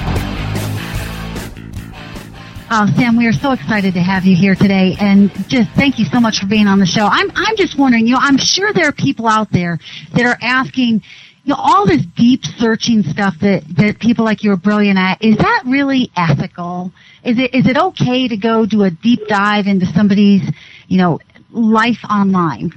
Oh, 2.78 2.88
Sam, 2.98 3.16
we 3.16 3.26
are 3.26 3.32
so 3.32 3.54
excited 3.54 3.94
to 3.94 4.02
have 4.02 4.26
you 4.26 4.36
here 4.36 4.54
today, 4.54 4.98
and 5.00 5.32
just 5.48 5.70
thank 5.78 5.98
you 5.98 6.04
so 6.04 6.20
much 6.20 6.42
for 6.42 6.46
being 6.46 6.68
on 6.68 6.78
the 6.78 6.86
show. 6.86 7.06
I'm, 7.10 7.32
I'm 7.34 7.56
just 7.56 7.80
wondering, 7.80 8.06
you 8.06 8.16
know, 8.16 8.20
I'm 8.20 8.36
sure 8.36 8.74
there 8.74 8.90
are 8.90 8.92
people 8.92 9.28
out 9.30 9.50
there 9.50 9.80
that 10.12 10.26
are 10.26 10.38
asking, 10.42 11.02
you 11.46 11.54
know, 11.54 11.56
all 11.58 11.86
this 11.86 12.06
deep 12.18 12.44
searching 12.44 13.02
stuff 13.04 13.36
that, 13.40 13.64
that 13.78 14.00
people 14.00 14.26
like 14.26 14.44
you 14.44 14.52
are 14.52 14.58
brilliant 14.58 15.00
at. 15.00 15.24
Is 15.24 15.38
that 15.38 15.64
really 15.66 16.12
ethical? 16.18 16.92
Is 17.24 17.40
it, 17.40 17.56
is 17.56 17.66
it 17.66 17.78
okay 17.78 18.28
to 18.28 18.36
go 18.36 18.66
do 18.66 18.84
a 18.84 18.92
deep 18.92 19.26
dive 19.30 19.68
into 19.68 19.86
somebody's, 19.86 20.42
you 20.90 20.98
know, 20.98 21.20
life 21.52 22.04
online? 22.10 22.74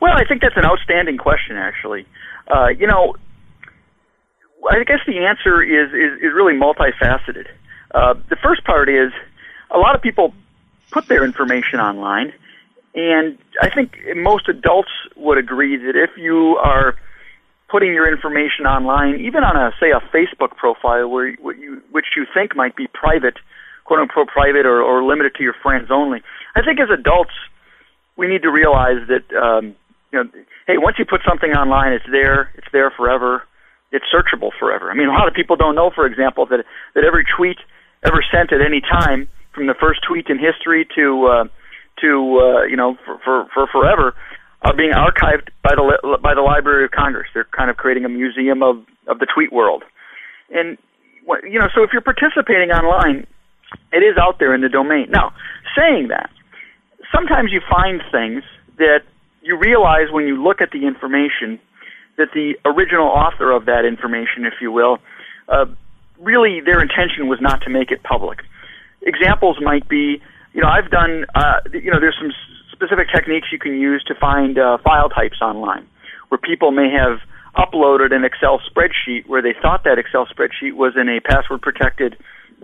Well, 0.00 0.12
I 0.14 0.24
think 0.28 0.42
that's 0.42 0.56
an 0.56 0.64
outstanding 0.64 1.18
question, 1.18 1.56
actually. 1.56 2.06
Uh, 2.46 2.68
you 2.68 2.86
know, 2.86 3.16
I 4.70 4.84
guess 4.84 5.00
the 5.08 5.26
answer 5.26 5.60
is 5.60 5.88
is, 5.88 6.22
is 6.22 6.32
really 6.32 6.54
multifaceted. 6.54 7.48
Uh, 7.94 8.14
the 8.28 8.36
first 8.36 8.64
part 8.64 8.88
is 8.88 9.12
a 9.70 9.78
lot 9.78 9.94
of 9.94 10.02
people 10.02 10.34
put 10.90 11.06
their 11.06 11.24
information 11.24 11.78
online, 11.80 12.32
and 12.94 13.38
I 13.62 13.70
think 13.70 13.96
most 14.16 14.48
adults 14.48 14.90
would 15.16 15.38
agree 15.38 15.76
that 15.76 15.96
if 15.96 16.10
you 16.16 16.56
are 16.56 16.96
putting 17.70 17.92
your 17.92 18.10
information 18.10 18.66
online, 18.66 19.20
even 19.20 19.42
on 19.42 19.56
a 19.56 19.72
say 19.80 19.90
a 19.90 20.00
Facebook 20.14 20.56
profile 20.56 21.08
where 21.08 21.28
you, 21.28 21.82
which 21.90 22.06
you 22.16 22.26
think 22.34 22.54
might 22.54 22.76
be 22.76 22.86
private, 22.88 23.38
quote 23.84 24.00
unquote 24.00 24.28
private 24.28 24.66
or, 24.66 24.82
or 24.82 25.02
limited 25.04 25.34
to 25.36 25.42
your 25.42 25.54
friends 25.62 25.88
only. 25.90 26.22
I 26.54 26.62
think 26.62 26.80
as 26.80 26.90
adults 26.90 27.32
we 28.16 28.28
need 28.28 28.42
to 28.42 28.50
realize 28.50 29.06
that 29.08 29.24
um, 29.36 29.74
you 30.12 30.22
know, 30.22 30.30
hey, 30.66 30.78
once 30.78 30.98
you 30.98 31.04
put 31.04 31.22
something 31.28 31.50
online, 31.50 31.92
it's 31.92 32.06
there, 32.10 32.52
it's 32.54 32.68
there 32.72 32.90
forever, 32.90 33.42
it's 33.90 34.04
searchable 34.14 34.50
forever. 34.58 34.90
I 34.90 34.94
mean, 34.94 35.08
a 35.08 35.12
lot 35.12 35.26
of 35.26 35.34
people 35.34 35.56
don't 35.56 35.74
know, 35.74 35.90
for 35.90 36.06
example, 36.06 36.46
that 36.46 36.64
that 36.94 37.04
every 37.04 37.24
tweet 37.36 37.58
ever 38.04 38.24
sent 38.32 38.52
at 38.52 38.60
any 38.60 38.80
time, 38.80 39.28
from 39.54 39.66
the 39.66 39.74
first 39.74 40.00
tweet 40.06 40.26
in 40.28 40.38
history 40.38 40.86
to 40.96 41.26
uh, 41.26 41.44
to 42.00 42.40
uh, 42.40 42.62
you 42.64 42.76
know 42.76 42.96
for, 43.04 43.18
for 43.24 43.46
for 43.54 43.66
forever, 43.68 44.14
are 44.62 44.76
being 44.76 44.92
archived 44.92 45.48
by 45.62 45.74
the 45.74 46.18
by 46.22 46.34
the 46.34 46.42
Library 46.42 46.84
of 46.84 46.90
Congress. 46.90 47.28
They're 47.34 47.48
kind 47.56 47.70
of 47.70 47.76
creating 47.76 48.04
a 48.04 48.08
museum 48.08 48.62
of 48.62 48.84
of 49.06 49.18
the 49.18 49.26
tweet 49.26 49.52
world, 49.52 49.84
and 50.50 50.78
you 51.44 51.58
know, 51.58 51.68
so 51.74 51.82
if 51.82 51.90
you're 51.92 52.02
participating 52.02 52.70
online, 52.70 53.26
it 53.92 53.98
is 53.98 54.16
out 54.18 54.38
there 54.38 54.54
in 54.54 54.60
the 54.60 54.68
domain. 54.68 55.10
Now, 55.10 55.32
saying 55.76 56.08
that, 56.08 56.30
sometimes 57.14 57.50
you 57.52 57.60
find 57.68 58.02
things 58.12 58.42
that 58.78 59.00
you 59.42 59.56
realize 59.58 60.10
when 60.10 60.26
you 60.26 60.42
look 60.42 60.60
at 60.60 60.70
the 60.70 60.86
information 60.86 61.60
that 62.16 62.28
the 62.32 62.54
original 62.64 63.08
author 63.08 63.50
of 63.50 63.66
that 63.66 63.84
information, 63.84 64.46
if 64.46 64.54
you 64.60 64.70
will, 64.70 64.98
uh, 65.48 65.66
really 66.20 66.60
their 66.60 66.80
intention 66.80 67.28
was 67.28 67.40
not 67.40 67.62
to 67.62 67.70
make 67.70 67.90
it 67.90 68.02
public. 68.02 68.40
Examples 69.02 69.58
might 69.60 69.88
be, 69.88 70.20
you 70.52 70.62
know, 70.62 70.68
I've 70.68 70.90
done, 70.90 71.26
uh, 71.34 71.60
you 71.72 71.90
know, 71.90 72.00
there's 72.00 72.16
some 72.18 72.32
specific 72.72 73.08
techniques 73.14 73.48
you 73.52 73.58
can 73.58 73.78
use 73.78 74.02
to 74.08 74.14
find 74.14 74.58
uh, 74.58 74.78
file 74.84 75.08
types 75.08 75.40
online, 75.40 75.86
where 76.28 76.38
people 76.38 76.70
may 76.70 76.90
have 76.90 77.20
uploaded 77.56 78.12
an 78.12 78.24
Excel 78.24 78.60
spreadsheet 78.68 79.26
where 79.26 79.42
they 79.42 79.54
thought 79.60 79.84
that 79.84 79.98
Excel 79.98 80.26
spreadsheet 80.26 80.74
was 80.74 80.94
in 80.96 81.08
a 81.08 81.20
password 81.20 81.62
protected 81.62 82.16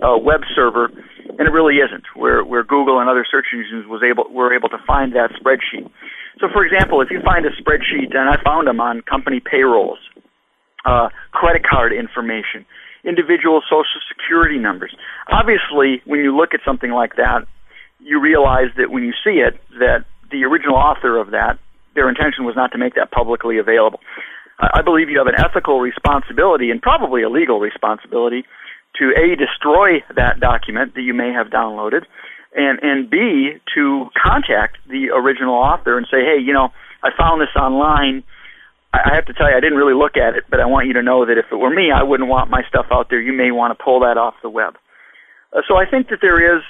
uh, 0.02 0.16
web 0.16 0.40
server, 0.54 0.86
and 0.86 1.46
it 1.46 1.52
really 1.52 1.76
isn't. 1.76 2.04
Where 2.14 2.44
where 2.44 2.64
Google 2.64 3.00
and 3.00 3.08
other 3.08 3.26
search 3.30 3.46
engines 3.52 3.86
was 3.86 4.02
able 4.02 4.32
were 4.32 4.54
able 4.54 4.68
to 4.70 4.78
find 4.86 5.12
that 5.14 5.30
spreadsheet. 5.32 5.90
So, 6.40 6.48
for 6.52 6.64
example, 6.64 7.00
if 7.02 7.10
you 7.10 7.20
find 7.22 7.44
a 7.44 7.50
spreadsheet, 7.50 8.16
and 8.16 8.28
I 8.30 8.42
found 8.42 8.66
them 8.66 8.80
on 8.80 9.02
company 9.02 9.40
payrolls, 9.40 9.98
uh, 10.84 11.10
credit 11.32 11.62
card 11.68 11.92
information, 11.92 12.64
individual 13.04 13.62
social 13.64 14.00
security 14.08 14.58
numbers. 14.58 14.94
Obviously, 15.28 16.02
when 16.04 16.20
you 16.20 16.36
look 16.36 16.54
at 16.54 16.60
something 16.64 16.90
like 16.90 17.16
that, 17.16 17.46
you 17.98 18.20
realize 18.20 18.68
that 18.76 18.90
when 18.90 19.02
you 19.02 19.12
see 19.24 19.40
it, 19.40 19.60
that 19.78 20.04
the 20.30 20.44
original 20.44 20.76
author 20.76 21.18
of 21.18 21.30
that, 21.30 21.58
their 21.94 22.08
intention 22.08 22.44
was 22.44 22.56
not 22.56 22.72
to 22.72 22.78
make 22.78 22.94
that 22.94 23.10
publicly 23.10 23.58
available. 23.58 24.00
I 24.60 24.82
believe 24.82 25.08
you 25.08 25.18
have 25.18 25.26
an 25.26 25.40
ethical 25.40 25.80
responsibility 25.80 26.70
and 26.70 26.80
probably 26.82 27.22
a 27.22 27.30
legal 27.30 27.60
responsibility 27.60 28.44
to 28.98 29.12
a 29.16 29.36
destroy 29.36 30.02
that 30.14 30.40
document 30.40 30.94
that 30.94 31.02
you 31.02 31.14
may 31.14 31.32
have 31.32 31.48
downloaded, 31.48 32.04
and 32.54 32.78
and 32.82 33.08
b 33.08 33.52
to 33.74 34.10
contact 34.20 34.76
the 34.88 35.10
original 35.14 35.54
author 35.54 35.96
and 35.96 36.06
say, 36.10 36.18
hey, 36.24 36.42
you 36.42 36.52
know, 36.52 36.68
I 37.02 37.10
found 37.16 37.40
this 37.40 37.54
online 37.56 38.24
I 38.92 39.14
have 39.14 39.26
to 39.26 39.34
tell 39.34 39.48
you, 39.48 39.56
I 39.56 39.60
didn't 39.60 39.78
really 39.78 39.94
look 39.94 40.16
at 40.16 40.34
it, 40.34 40.44
but 40.50 40.58
I 40.58 40.66
want 40.66 40.88
you 40.88 40.94
to 40.94 41.02
know 41.02 41.24
that 41.26 41.38
if 41.38 41.46
it 41.52 41.56
were 41.56 41.70
me, 41.70 41.90
I 41.94 42.02
wouldn't 42.02 42.28
want 42.28 42.50
my 42.50 42.62
stuff 42.68 42.86
out 42.90 43.06
there. 43.08 43.20
You 43.20 43.32
may 43.32 43.52
want 43.52 43.76
to 43.76 43.82
pull 43.82 44.00
that 44.00 44.18
off 44.18 44.34
the 44.42 44.50
web. 44.50 44.74
Uh, 45.54 45.62
so 45.68 45.76
I 45.76 45.86
think 45.86 46.08
that 46.08 46.18
there 46.20 46.42
is, 46.56 46.62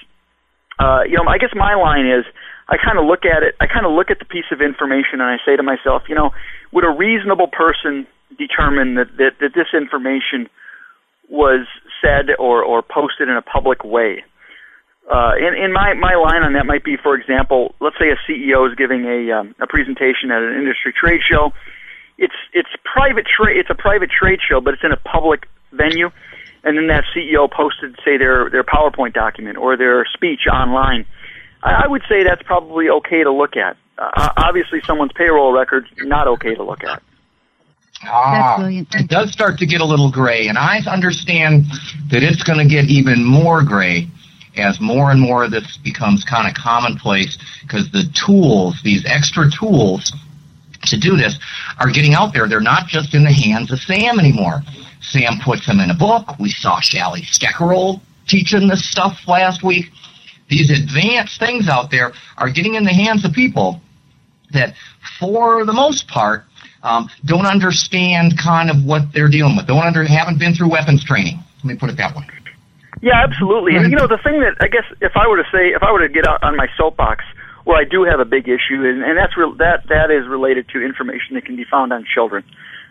uh, 0.78 1.02
you 1.09 1.16
know, 1.16 1.24
I 1.28 1.38
guess 1.38 1.50
my 1.54 1.74
line 1.74 2.06
is, 2.06 2.24
I 2.68 2.76
kind 2.76 2.98
of 2.98 3.06
look 3.06 3.24
at 3.24 3.42
it, 3.42 3.56
I 3.59 3.66
kind 3.66 3.87
of 3.87 3.92
look 3.92 4.11
at 4.11 4.18
the 4.18 4.26
piece 4.28 4.52
of 4.52 4.61
information 4.61 5.24
and 5.24 5.33
I 5.33 5.38
say 5.44 5.56
to 5.56 5.62
myself, 5.62 6.02
you 6.09 6.14
know, 6.14 6.30
would 6.72 6.85
a 6.85 6.92
reasonable 6.92 7.48
person 7.48 8.06
determine 8.38 8.94
that, 8.94 9.16
that, 9.16 9.40
that 9.40 9.52
this 9.56 9.72
information 9.72 10.48
was 11.28 11.66
said 12.04 12.37
or, 12.38 12.62
or 12.62 12.83
posted 12.83 13.28
in 13.28 13.37
a 13.37 13.42
public 13.42 13.83
way? 13.83 14.24
Uh, 15.11 15.35
and, 15.40 15.56
and 15.56 15.72
my, 15.72 15.94
my 15.94 16.14
line 16.14 16.44
on 16.44 16.52
that 16.52 16.66
might 16.66 16.85
be, 16.85 16.96
for 16.96 17.16
example, 17.16 17.74
let's 17.80 17.96
say 17.98 18.12
a 18.12 18.18
CEO 18.30 18.68
is 18.70 18.76
giving 18.76 19.06
a, 19.09 19.40
um, 19.40 19.54
a 19.59 19.66
presentation 19.66 20.30
at 20.30 20.42
an 20.42 20.54
industry 20.54 20.92
trade 20.92 21.20
show 21.24 21.50
it's 22.20 22.35
it's 22.52 22.68
private 22.85 23.26
trade. 23.26 23.56
It's 23.56 23.70
a 23.70 23.74
private 23.74 24.11
trade 24.11 24.38
show, 24.46 24.61
but 24.61 24.74
it's 24.74 24.85
in 24.85 24.92
a 24.92 24.96
public 24.96 25.48
venue. 25.72 26.11
And 26.62 26.76
then 26.76 26.88
that 26.88 27.04
CEO 27.16 27.50
posted, 27.50 27.98
say, 28.04 28.18
their 28.18 28.50
their 28.50 28.62
PowerPoint 28.62 29.14
document 29.14 29.56
or 29.56 29.76
their 29.76 30.04
speech 30.12 30.40
online. 30.46 31.06
I, 31.62 31.85
I 31.85 31.88
would 31.88 32.02
say 32.09 32.22
that's 32.22 32.42
probably 32.42 32.88
okay 32.90 33.24
to 33.24 33.33
look 33.33 33.56
at. 33.56 33.76
Uh, 33.98 34.30
obviously, 34.37 34.80
someone's 34.87 35.12
payroll 35.12 35.52
records 35.52 35.88
not 35.98 36.28
okay 36.28 36.54
to 36.54 36.62
look 36.62 36.85
at. 36.85 37.02
Ah, 38.02 38.66
it 38.66 39.09
does 39.09 39.30
start 39.30 39.59
to 39.59 39.66
get 39.66 39.80
a 39.80 39.85
little 39.85 40.11
gray, 40.11 40.48
and 40.48 40.56
I 40.56 40.78
understand 40.87 41.66
that 42.11 42.22
it's 42.22 42.42
going 42.42 42.59
to 42.59 42.64
get 42.64 42.87
even 42.87 43.24
more 43.24 43.62
gray 43.62 44.09
as 44.56 44.80
more 44.80 45.11
and 45.11 45.20
more 45.20 45.44
of 45.44 45.50
this 45.50 45.78
becomes 45.78 46.24
kind 46.24 46.48
of 46.48 46.54
commonplace 46.54 47.38
because 47.62 47.90
the 47.92 48.04
tools, 48.12 48.80
these 48.83 49.04
extra 49.06 49.50
tools 49.50 50.12
to 50.82 50.98
do 50.98 51.16
this 51.16 51.38
are 51.78 51.90
getting 51.90 52.14
out 52.14 52.32
there. 52.32 52.48
They're 52.48 52.60
not 52.60 52.86
just 52.86 53.14
in 53.14 53.24
the 53.24 53.32
hands 53.32 53.72
of 53.72 53.78
Sam 53.80 54.18
anymore. 54.18 54.62
Sam 55.00 55.38
puts 55.44 55.66
them 55.66 55.80
in 55.80 55.90
a 55.90 55.94
book. 55.94 56.38
We 56.38 56.50
saw 56.50 56.80
Shally 56.80 57.22
Steckerl 57.22 58.00
teaching 58.26 58.68
this 58.68 58.88
stuff 58.90 59.18
last 59.26 59.62
week. 59.62 59.86
These 60.48 60.70
advanced 60.70 61.38
things 61.38 61.68
out 61.68 61.90
there 61.90 62.12
are 62.36 62.50
getting 62.50 62.74
in 62.74 62.84
the 62.84 62.92
hands 62.92 63.24
of 63.24 63.32
people 63.32 63.80
that, 64.52 64.74
for 65.18 65.64
the 65.64 65.72
most 65.72 66.08
part, 66.08 66.44
um, 66.82 67.08
don't 67.24 67.46
understand 67.46 68.38
kind 68.38 68.70
of 68.70 68.84
what 68.84 69.12
they're 69.12 69.28
dealing 69.28 69.56
with. 69.56 69.66
Don't 69.66 69.84
under 69.84 70.04
haven't 70.04 70.38
been 70.38 70.54
through 70.54 70.70
weapons 70.70 71.04
training. 71.04 71.38
Let 71.58 71.64
me 71.64 71.76
put 71.76 71.90
it 71.90 71.96
that 71.98 72.16
way. 72.16 72.24
Yeah, 73.02 73.22
absolutely. 73.22 73.76
And 73.76 73.90
you 73.90 73.96
know, 73.96 74.06
the 74.06 74.18
thing 74.22 74.40
that 74.40 74.56
I 74.60 74.68
guess 74.68 74.84
if 75.00 75.12
I 75.16 75.26
were 75.28 75.36
to 75.36 75.48
say, 75.52 75.72
if 75.72 75.82
I 75.82 75.92
were 75.92 76.06
to 76.06 76.12
get 76.12 76.26
out 76.26 76.42
on 76.42 76.56
my 76.56 76.66
soapbox 76.76 77.24
where 77.64 77.76
I 77.76 77.84
do 77.84 78.04
have 78.04 78.20
a 78.20 78.24
big 78.24 78.48
issue, 78.48 78.84
and, 78.84 79.02
and 79.02 79.16
that's 79.16 79.34
that 79.58 79.88
that 79.88 80.10
is 80.10 80.28
related 80.28 80.68
to 80.70 80.82
information 80.82 81.34
that 81.34 81.44
can 81.44 81.56
be 81.56 81.64
found 81.64 81.92
on 81.92 82.04
children. 82.04 82.44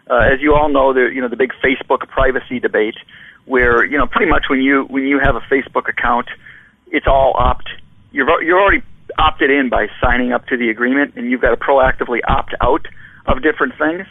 Uh, 0.09 0.33
as 0.33 0.41
you 0.41 0.55
all 0.55 0.69
know, 0.69 0.93
the 0.93 1.09
you 1.13 1.21
know 1.21 1.27
the 1.29 1.37
big 1.37 1.51
Facebook 1.63 2.07
privacy 2.07 2.59
debate, 2.59 2.95
where 3.45 3.85
you 3.85 3.97
know 3.97 4.07
pretty 4.07 4.29
much 4.29 4.45
when 4.49 4.61
you 4.61 4.85
when 4.89 5.03
you 5.03 5.19
have 5.19 5.35
a 5.35 5.41
Facebook 5.41 5.89
account, 5.89 6.27
it's 6.87 7.07
all 7.07 7.33
opt. 7.37 7.69
You're 8.11 8.41
you're 8.43 8.59
already 8.59 8.83
opted 9.17 9.49
in 9.49 9.69
by 9.69 9.87
signing 10.01 10.31
up 10.33 10.45
to 10.47 10.57
the 10.57 10.69
agreement, 10.69 11.15
and 11.15 11.29
you've 11.29 11.41
got 11.41 11.51
to 11.51 11.57
proactively 11.57 12.19
opt 12.27 12.53
out 12.61 12.85
of 13.25 13.41
different 13.41 13.73
things. 13.77 14.07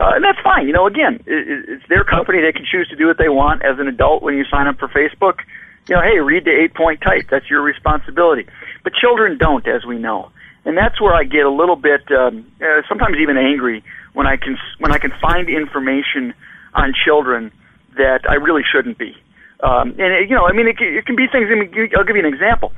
Uh, 0.00 0.16
and 0.16 0.24
that's 0.24 0.40
fine. 0.42 0.66
You 0.66 0.72
know, 0.72 0.86
again, 0.86 1.22
it, 1.26 1.68
it's 1.68 1.88
their 1.88 2.04
company. 2.04 2.40
They 2.40 2.52
can 2.52 2.64
choose 2.64 2.88
to 2.88 2.96
do 2.96 3.06
what 3.06 3.18
they 3.18 3.28
want. 3.28 3.62
As 3.62 3.78
an 3.78 3.88
adult, 3.88 4.22
when 4.22 4.34
you 4.34 4.44
sign 4.50 4.66
up 4.66 4.78
for 4.78 4.88
Facebook, 4.88 5.40
you 5.88 5.94
know, 5.96 6.02
hey, 6.02 6.18
read 6.20 6.44
the 6.44 6.50
eight 6.50 6.74
point 6.74 7.00
type. 7.00 7.28
That's 7.30 7.48
your 7.50 7.62
responsibility. 7.62 8.46
But 8.82 8.94
children 8.94 9.38
don't, 9.38 9.66
as 9.66 9.84
we 9.84 9.98
know, 9.98 10.30
and 10.64 10.76
that's 10.76 11.00
where 11.00 11.14
I 11.14 11.24
get 11.24 11.44
a 11.44 11.50
little 11.50 11.76
bit, 11.76 12.02
um, 12.10 12.46
uh, 12.60 12.82
sometimes 12.88 13.16
even 13.20 13.36
angry 13.36 13.82
when 14.12 14.26
I 14.26 14.36
can 14.36 14.56
when 14.78 14.92
I 14.92 14.98
can 14.98 15.12
find 15.20 15.48
information 15.48 16.34
on 16.74 16.92
children 17.04 17.52
that 17.96 18.20
I 18.28 18.34
really 18.34 18.62
shouldn't 18.70 18.98
be. 18.98 19.16
Um, 19.62 19.90
and 19.90 20.12
it, 20.12 20.30
you 20.30 20.34
know, 20.34 20.46
I 20.46 20.52
mean, 20.52 20.66
it, 20.68 20.76
it 20.80 21.06
can 21.06 21.16
be 21.16 21.26
things. 21.30 21.48
I 21.50 21.54
mean, 21.54 21.90
I'll 21.96 22.04
give 22.04 22.16
you 22.16 22.26
an 22.26 22.32
example. 22.32 22.72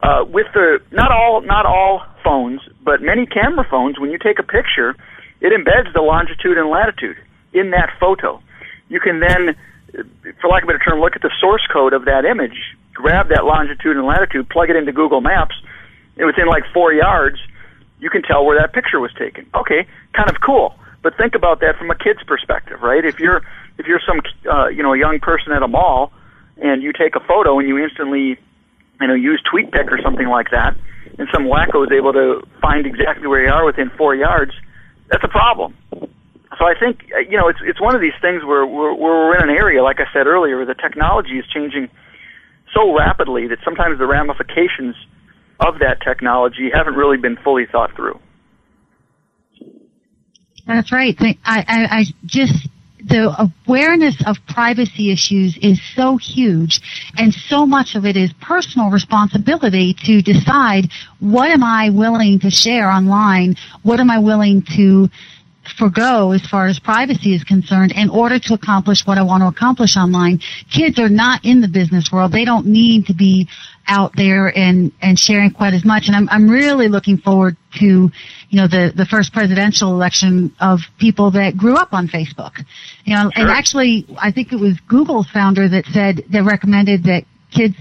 Uh, 0.00 0.24
with 0.24 0.46
the 0.54 0.80
not 0.92 1.10
all 1.10 1.40
not 1.40 1.66
all 1.66 2.04
phones, 2.22 2.60
but 2.82 3.02
many 3.02 3.26
camera 3.26 3.66
phones, 3.68 3.98
when 3.98 4.10
you 4.10 4.18
take 4.18 4.38
a 4.38 4.44
picture, 4.44 4.94
it 5.40 5.52
embeds 5.52 5.92
the 5.92 6.00
longitude 6.00 6.56
and 6.56 6.70
latitude 6.70 7.16
in 7.52 7.70
that 7.70 7.90
photo. 7.98 8.40
You 8.88 9.00
can 9.00 9.20
then 9.20 9.56
for 10.40 10.48
lack 10.48 10.62
of 10.62 10.68
a 10.68 10.72
better 10.72 10.84
term, 10.84 11.00
look 11.00 11.16
at 11.16 11.22
the 11.22 11.32
source 11.40 11.66
code 11.72 11.92
of 11.92 12.04
that 12.04 12.24
image, 12.24 12.76
grab 12.98 13.28
that 13.28 13.44
longitude 13.44 13.96
and 13.96 14.04
latitude, 14.04 14.48
plug 14.50 14.70
it 14.70 14.76
into 14.76 14.90
Google 14.90 15.20
Maps, 15.20 15.54
and 16.16 16.26
within 16.26 16.48
like 16.48 16.64
four 16.74 16.92
yards, 16.92 17.38
you 18.00 18.10
can 18.10 18.22
tell 18.22 18.44
where 18.44 18.58
that 18.58 18.72
picture 18.72 18.98
was 18.98 19.12
taken. 19.14 19.48
Okay, 19.54 19.86
kind 20.12 20.28
of 20.28 20.40
cool. 20.44 20.74
But 21.00 21.16
think 21.16 21.36
about 21.36 21.60
that 21.60 21.78
from 21.78 21.92
a 21.92 21.94
kid's 21.94 22.24
perspective, 22.24 22.82
right? 22.82 23.04
If 23.04 23.20
you're 23.20 23.42
if 23.78 23.86
you're 23.86 24.00
some 24.04 24.20
uh, 24.50 24.66
you 24.66 24.82
know 24.82 24.94
a 24.94 24.98
young 24.98 25.20
person 25.20 25.52
at 25.52 25.62
a 25.62 25.68
mall 25.68 26.12
and 26.60 26.82
you 26.82 26.92
take 26.92 27.14
a 27.14 27.20
photo 27.20 27.60
and 27.60 27.68
you 27.68 27.78
instantly 27.78 28.36
you 29.00 29.06
know 29.06 29.14
use 29.14 29.40
TwitPic 29.46 29.92
or 29.92 30.02
something 30.02 30.26
like 30.26 30.50
that, 30.50 30.76
and 31.18 31.28
some 31.32 31.44
wacko 31.44 31.86
is 31.86 31.92
able 31.92 32.12
to 32.14 32.42
find 32.60 32.84
exactly 32.84 33.28
where 33.28 33.44
you 33.44 33.52
are 33.52 33.64
within 33.64 33.90
four 33.90 34.16
yards, 34.16 34.52
that's 35.08 35.22
a 35.22 35.28
problem 35.28 35.72
so 36.58 36.66
I 36.66 36.74
think 36.78 37.08
you 37.30 37.38
know 37.38 37.48
it's 37.48 37.60
it's 37.62 37.80
one 37.80 37.94
of 37.94 38.00
these 38.00 38.18
things 38.20 38.44
where 38.44 38.66
we're, 38.66 38.92
we're 38.92 39.36
in 39.36 39.48
an 39.48 39.56
area, 39.56 39.82
like 39.82 40.00
I 40.00 40.12
said 40.12 40.26
earlier, 40.26 40.56
where 40.56 40.66
the 40.66 40.74
technology 40.74 41.38
is 41.38 41.46
changing 41.46 41.88
so 42.78 42.96
rapidly 42.96 43.48
that 43.48 43.58
sometimes 43.64 43.98
the 43.98 44.06
ramifications 44.06 44.94
of 45.60 45.78
that 45.80 46.00
technology 46.02 46.70
haven't 46.72 46.94
really 46.94 47.16
been 47.16 47.36
fully 47.42 47.66
thought 47.70 47.94
through. 47.96 48.18
That's 50.66 50.92
right. 50.92 51.16
I, 51.20 51.34
I, 51.44 51.64
I 51.66 52.04
just 52.26 52.68
the 53.04 53.50
awareness 53.66 54.16
of 54.26 54.36
privacy 54.48 55.10
issues 55.10 55.56
is 55.62 55.80
so 55.94 56.16
huge 56.16 56.80
and 57.16 57.32
so 57.32 57.64
much 57.64 57.94
of 57.94 58.04
it 58.04 58.16
is 58.16 58.32
personal 58.42 58.90
responsibility 58.90 59.94
to 60.04 60.20
decide 60.20 60.90
what 61.20 61.48
am 61.48 61.62
I 61.62 61.90
willing 61.90 62.40
to 62.40 62.50
share 62.50 62.90
online? 62.90 63.56
What 63.82 64.00
am 64.00 64.10
I 64.10 64.18
willing 64.18 64.62
to 64.76 65.08
forego 65.78 66.32
as 66.32 66.44
far 66.46 66.66
as 66.66 66.78
privacy 66.78 67.34
is 67.34 67.44
concerned 67.44 67.92
in 67.92 68.10
order 68.10 68.38
to 68.38 68.54
accomplish 68.54 69.06
what 69.06 69.16
I 69.16 69.22
want 69.22 69.42
to 69.42 69.46
accomplish 69.46 69.96
online. 69.96 70.40
Kids 70.70 70.98
are 70.98 71.08
not 71.08 71.44
in 71.44 71.60
the 71.60 71.68
business 71.68 72.10
world. 72.10 72.32
They 72.32 72.44
don't 72.44 72.66
need 72.66 73.06
to 73.06 73.14
be 73.14 73.48
out 73.86 74.14
there 74.16 74.56
and, 74.56 74.92
and 75.00 75.18
sharing 75.18 75.50
quite 75.50 75.72
as 75.72 75.84
much. 75.84 76.08
And 76.08 76.16
I'm, 76.16 76.28
I'm 76.28 76.48
really 76.48 76.88
looking 76.88 77.16
forward 77.16 77.56
to, 77.78 77.86
you 77.86 78.56
know, 78.60 78.66
the, 78.66 78.92
the 78.94 79.06
first 79.06 79.32
presidential 79.32 79.90
election 79.92 80.54
of 80.60 80.80
people 80.98 81.30
that 81.30 81.56
grew 81.56 81.76
up 81.76 81.94
on 81.94 82.06
Facebook. 82.08 82.64
You 83.04 83.14
know, 83.14 83.30
sure. 83.30 83.32
and 83.36 83.50
actually, 83.50 84.06
I 84.20 84.30
think 84.30 84.52
it 84.52 84.60
was 84.60 84.78
Google's 84.80 85.30
founder 85.30 85.68
that 85.68 85.86
said, 85.86 86.24
that 86.30 86.42
recommended 86.42 87.04
that 87.04 87.24
kids 87.50 87.76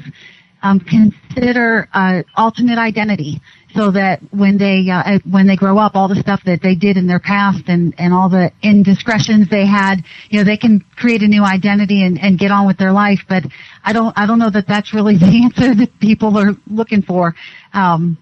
um, 0.64 0.80
consider 0.80 1.90
uh, 1.94 2.24
alternate 2.36 2.78
identity 2.78 3.42
so 3.78 3.92
that 3.92 4.22
when 4.32 4.58
they 4.58 4.90
uh, 4.90 5.20
when 5.30 5.46
they 5.46 5.56
grow 5.56 5.78
up, 5.78 5.96
all 5.96 6.08
the 6.08 6.16
stuff 6.16 6.42
that 6.46 6.62
they 6.62 6.74
did 6.74 6.98
in 6.98 7.06
their 7.06 7.20
past 7.20 7.70
and 7.70 7.94
and 7.98 8.14
all 8.14 8.28
the 8.28 8.52
indiscretions 8.64 9.50
they 9.50 9.66
had, 9.66 10.04
you 10.30 10.40
know, 10.40 10.44
they 10.44 10.58
can 10.58 10.84
create 10.96 11.22
a 11.22 11.28
new 11.28 11.44
identity 11.44 12.04
and, 12.04 12.20
and 12.20 12.40
get 12.40 12.50
on 12.50 12.66
with 12.66 12.78
their 12.78 12.92
life. 12.92 13.20
But 13.30 13.44
I 13.84 13.94
don't 13.94 14.18
I 14.18 14.26
don't 14.26 14.40
know 14.40 14.50
that 14.50 14.68
that's 14.68 14.94
really 14.94 15.18
the 15.18 15.44
answer 15.44 15.76
that 15.76 16.00
people 16.00 16.38
are 16.38 16.56
looking 16.66 17.04
for. 17.04 17.36
Um, 17.74 18.18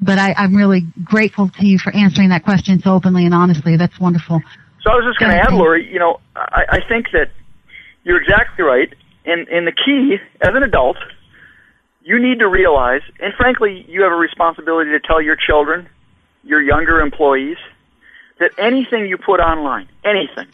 but 0.00 0.18
I, 0.18 0.34
I'm 0.36 0.54
really 0.54 0.82
grateful 1.02 1.48
to 1.48 1.66
you 1.66 1.78
for 1.78 1.94
answering 1.94 2.28
that 2.30 2.44
question 2.44 2.80
so 2.80 2.94
openly 2.94 3.24
and 3.24 3.34
honestly. 3.34 3.76
That's 3.76 3.98
wonderful. 3.98 4.40
So 4.82 4.90
I 4.90 4.94
was 4.94 5.04
just 5.04 5.18
going 5.18 5.32
to 5.32 5.38
add, 5.38 5.52
Lori. 5.52 5.90
You 5.90 5.98
know, 5.98 6.20
I, 6.36 6.64
I 6.70 6.88
think 6.88 7.06
that 7.12 7.30
you're 8.04 8.20
exactly 8.20 8.64
right. 8.64 8.92
And 9.24 9.46
and 9.48 9.66
the 9.66 9.72
key 9.72 10.16
as 10.40 10.54
an 10.54 10.62
adult 10.62 10.96
you 12.08 12.18
need 12.18 12.38
to 12.38 12.48
realize, 12.48 13.02
and 13.20 13.34
frankly, 13.34 13.84
you 13.86 14.02
have 14.02 14.12
a 14.12 14.16
responsibility 14.16 14.92
to 14.92 15.00
tell 15.00 15.20
your 15.20 15.36
children, 15.36 15.86
your 16.42 16.62
younger 16.62 17.00
employees, 17.00 17.58
that 18.40 18.50
anything 18.56 19.06
you 19.06 19.18
put 19.18 19.40
online, 19.40 19.90
anything, 20.06 20.46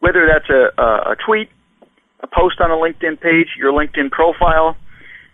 whether 0.00 0.28
that's 0.30 0.50
a, 0.50 0.78
a, 0.78 1.12
a 1.12 1.16
tweet, 1.24 1.48
a 2.22 2.26
post 2.26 2.60
on 2.60 2.70
a 2.70 2.74
LinkedIn 2.74 3.18
page, 3.18 3.48
your 3.56 3.72
LinkedIn 3.72 4.10
profile, 4.10 4.76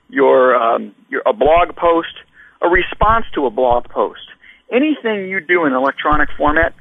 your, 0.09 0.55
um, 0.55 0.95
your 1.09 1.23
a 1.27 1.33
blog 1.33 1.75
post, 1.75 2.15
a 2.63 2.69
response 2.69 3.27
to 3.35 3.45
a 3.47 3.51
blog 3.51 3.89
post, 3.89 4.23
anything 4.71 5.29
you 5.29 5.41
do 5.41 5.65
in 5.65 5.73
electronic 5.73 6.29
format, 6.39 6.75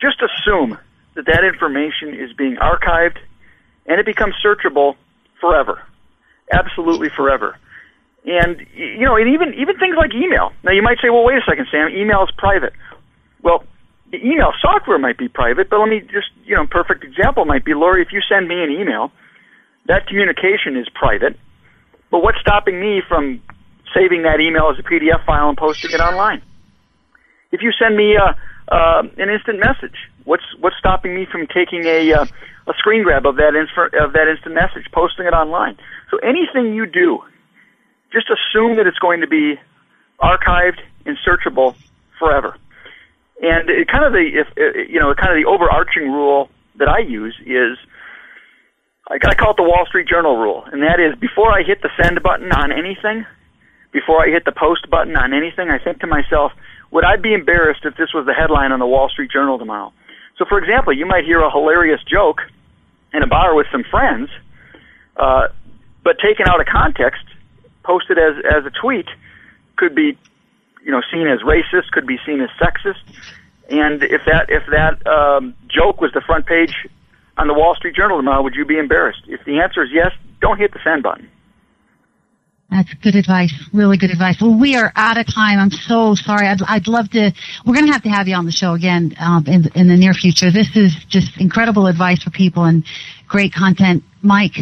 just 0.00 0.20
assume 0.20 0.76
that 1.14 1.26
that 1.26 1.44
information 1.44 2.12
is 2.12 2.32
being 2.32 2.56
archived 2.56 3.18
and 3.86 4.00
it 4.00 4.04
becomes 4.04 4.34
searchable 4.44 4.96
forever 5.40 5.80
absolutely 6.52 7.08
forever. 7.08 7.56
And 8.24 8.66
you 8.74 9.04
know, 9.04 9.16
and 9.16 9.32
even 9.32 9.54
even 9.54 9.78
things 9.78 9.96
like 9.96 10.14
email. 10.14 10.52
Now 10.64 10.72
you 10.72 10.82
might 10.82 10.98
say, 11.00 11.10
well, 11.10 11.24
wait 11.24 11.36
a 11.36 11.44
second, 11.48 11.68
Sam. 11.70 11.88
Email 11.94 12.24
is 12.24 12.30
private. 12.36 12.72
Well, 13.42 13.64
the 14.10 14.18
email 14.18 14.52
software 14.60 14.98
might 14.98 15.18
be 15.18 15.28
private, 15.28 15.70
but 15.70 15.78
let 15.78 15.88
me 15.88 16.00
just 16.00 16.30
you 16.44 16.56
know, 16.56 16.66
perfect 16.66 17.04
example 17.04 17.44
might 17.44 17.64
be 17.64 17.74
Lori. 17.74 18.02
If 18.02 18.12
you 18.12 18.20
send 18.28 18.48
me 18.48 18.62
an 18.62 18.70
email, 18.70 19.12
that 19.86 20.06
communication 20.06 20.76
is 20.76 20.88
private. 20.94 21.38
But 22.10 22.22
what's 22.22 22.38
stopping 22.40 22.80
me 22.80 23.02
from 23.06 23.42
saving 23.94 24.22
that 24.22 24.40
email 24.40 24.70
as 24.70 24.78
a 24.78 24.82
PDF 24.82 25.24
file 25.24 25.48
and 25.48 25.58
posting 25.58 25.90
it 25.90 26.00
online? 26.00 26.42
If 27.52 27.62
you 27.62 27.72
send 27.78 27.96
me 27.96 28.16
uh, 28.16 28.32
uh, 28.72 29.02
an 29.18 29.28
instant 29.30 29.60
message, 29.60 29.96
what's 30.24 30.44
what's 30.60 30.76
stopping 30.78 31.14
me 31.14 31.26
from 31.30 31.46
taking 31.46 31.84
a 31.86 32.12
uh, 32.12 32.26
a 32.66 32.72
screen 32.78 33.02
grab 33.02 33.26
of 33.26 33.36
that 33.36 33.54
inf- 33.54 33.92
of 34.00 34.12
that 34.12 34.28
instant 34.28 34.54
message, 34.54 34.90
posting 34.92 35.26
it 35.26 35.34
online? 35.34 35.76
So 36.10 36.18
anything 36.18 36.74
you 36.74 36.86
do, 36.86 37.20
just 38.12 38.26
assume 38.30 38.76
that 38.76 38.86
it's 38.86 38.98
going 38.98 39.20
to 39.20 39.26
be 39.26 39.54
archived 40.20 40.80
and 41.04 41.16
searchable 41.26 41.76
forever. 42.18 42.56
And 43.42 43.68
it 43.68 43.88
kind 43.88 44.04
of 44.04 44.12
the 44.12 44.24
if 44.32 44.48
uh, 44.56 44.78
you 44.88 45.00
know 45.00 45.14
kind 45.14 45.32
of 45.32 45.42
the 45.42 45.48
overarching 45.48 46.10
rule 46.10 46.48
that 46.78 46.88
I 46.88 47.00
use 47.00 47.36
is 47.44 47.78
I 49.08 49.34
call 49.34 49.52
it 49.52 49.56
the 49.56 49.62
Wall 49.62 49.84
Street 49.86 50.08
Journal 50.08 50.36
rule, 50.36 50.64
and 50.72 50.82
that 50.82 50.98
is 50.98 51.18
before 51.18 51.52
I 51.52 51.62
hit 51.62 51.82
the 51.82 51.90
send 52.00 52.20
button 52.22 52.50
on 52.50 52.72
anything, 52.72 53.24
before 53.92 54.24
I 54.26 54.32
hit 54.32 54.44
the 54.44 54.52
post 54.52 54.90
button 54.90 55.16
on 55.16 55.32
anything, 55.32 55.70
I 55.70 55.78
think 55.78 56.00
to 56.00 56.06
myself, 56.06 56.52
would 56.90 57.04
I 57.04 57.16
be 57.16 57.32
embarrassed 57.32 57.84
if 57.84 57.96
this 57.96 58.12
was 58.12 58.26
the 58.26 58.34
headline 58.34 58.72
on 58.72 58.80
the 58.80 58.86
Wall 58.86 59.08
Street 59.08 59.30
Journal 59.30 59.58
tomorrow? 59.58 59.92
So, 60.38 60.44
for 60.48 60.58
example, 60.58 60.92
you 60.92 61.06
might 61.06 61.24
hear 61.24 61.40
a 61.40 61.50
hilarious 61.50 62.00
joke 62.02 62.40
in 63.16 63.22
a 63.22 63.26
bar 63.26 63.54
with 63.54 63.66
some 63.72 63.82
friends, 63.82 64.28
uh, 65.16 65.48
but 66.04 66.18
taken 66.18 66.46
out 66.46 66.60
of 66.60 66.66
context, 66.66 67.24
posted 67.82 68.18
as 68.18 68.34
as 68.44 68.66
a 68.66 68.70
tweet, 68.70 69.06
could 69.76 69.94
be, 69.94 70.16
you 70.84 70.92
know, 70.92 71.00
seen 71.10 71.26
as 71.26 71.40
racist, 71.40 71.90
could 71.92 72.06
be 72.06 72.18
seen 72.26 72.40
as 72.40 72.50
sexist, 72.60 73.02
and 73.70 74.02
if 74.02 74.22
that 74.26 74.50
if 74.50 74.64
that 74.70 75.04
um, 75.06 75.54
joke 75.68 76.00
was 76.00 76.12
the 76.12 76.20
front 76.20 76.46
page 76.46 76.74
on 77.38 77.48
the 77.48 77.54
Wall 77.54 77.74
Street 77.74 77.96
Journal 77.96 78.18
tomorrow, 78.18 78.42
would 78.42 78.54
you 78.54 78.66
be 78.66 78.78
embarrassed? 78.78 79.22
If 79.26 79.44
the 79.44 79.60
answer 79.60 79.82
is 79.82 79.90
yes, 79.92 80.12
don't 80.40 80.58
hit 80.58 80.72
the 80.72 80.80
send 80.84 81.02
button. 81.02 81.30
That's 82.70 82.92
good 82.94 83.14
advice. 83.14 83.52
Really 83.72 83.96
good 83.96 84.10
advice. 84.10 84.40
Well, 84.40 84.58
we 84.58 84.74
are 84.76 84.92
out 84.96 85.18
of 85.18 85.26
time. 85.32 85.58
I'm 85.58 85.70
so 85.70 86.14
sorry. 86.14 86.48
I'd, 86.48 86.60
I'd 86.66 86.88
love 86.88 87.08
to. 87.10 87.32
We're 87.64 87.74
going 87.74 87.86
to 87.86 87.92
have 87.92 88.02
to 88.02 88.08
have 88.08 88.26
you 88.26 88.34
on 88.34 88.44
the 88.44 88.52
show 88.52 88.74
again 88.74 89.14
um, 89.20 89.44
in, 89.46 89.70
in 89.74 89.88
the 89.88 89.96
near 89.96 90.12
future. 90.12 90.50
This 90.50 90.76
is 90.76 90.92
just 91.08 91.40
incredible 91.40 91.86
advice 91.86 92.22
for 92.22 92.30
people 92.30 92.64
and 92.64 92.84
great 93.28 93.52
content. 93.54 94.02
Mike, 94.22 94.58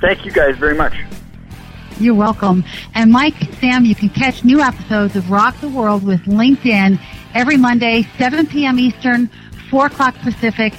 Thank 0.00 0.24
you 0.24 0.32
guys 0.32 0.56
very 0.56 0.74
much. 0.74 0.94
You're 2.00 2.14
welcome. 2.14 2.64
And 2.94 3.12
Mike, 3.12 3.34
Sam, 3.60 3.84
you 3.84 3.94
can 3.94 4.08
catch 4.08 4.42
new 4.42 4.62
episodes 4.62 5.16
of 5.16 5.30
Rock 5.30 5.60
the 5.60 5.68
World 5.68 6.02
with 6.02 6.22
LinkedIn 6.22 6.98
every 7.34 7.58
Monday, 7.58 8.08
7 8.16 8.46
p.m. 8.46 8.78
Eastern, 8.78 9.28
4 9.70 9.84
o'clock 9.86 10.14
Pacific 10.16 10.72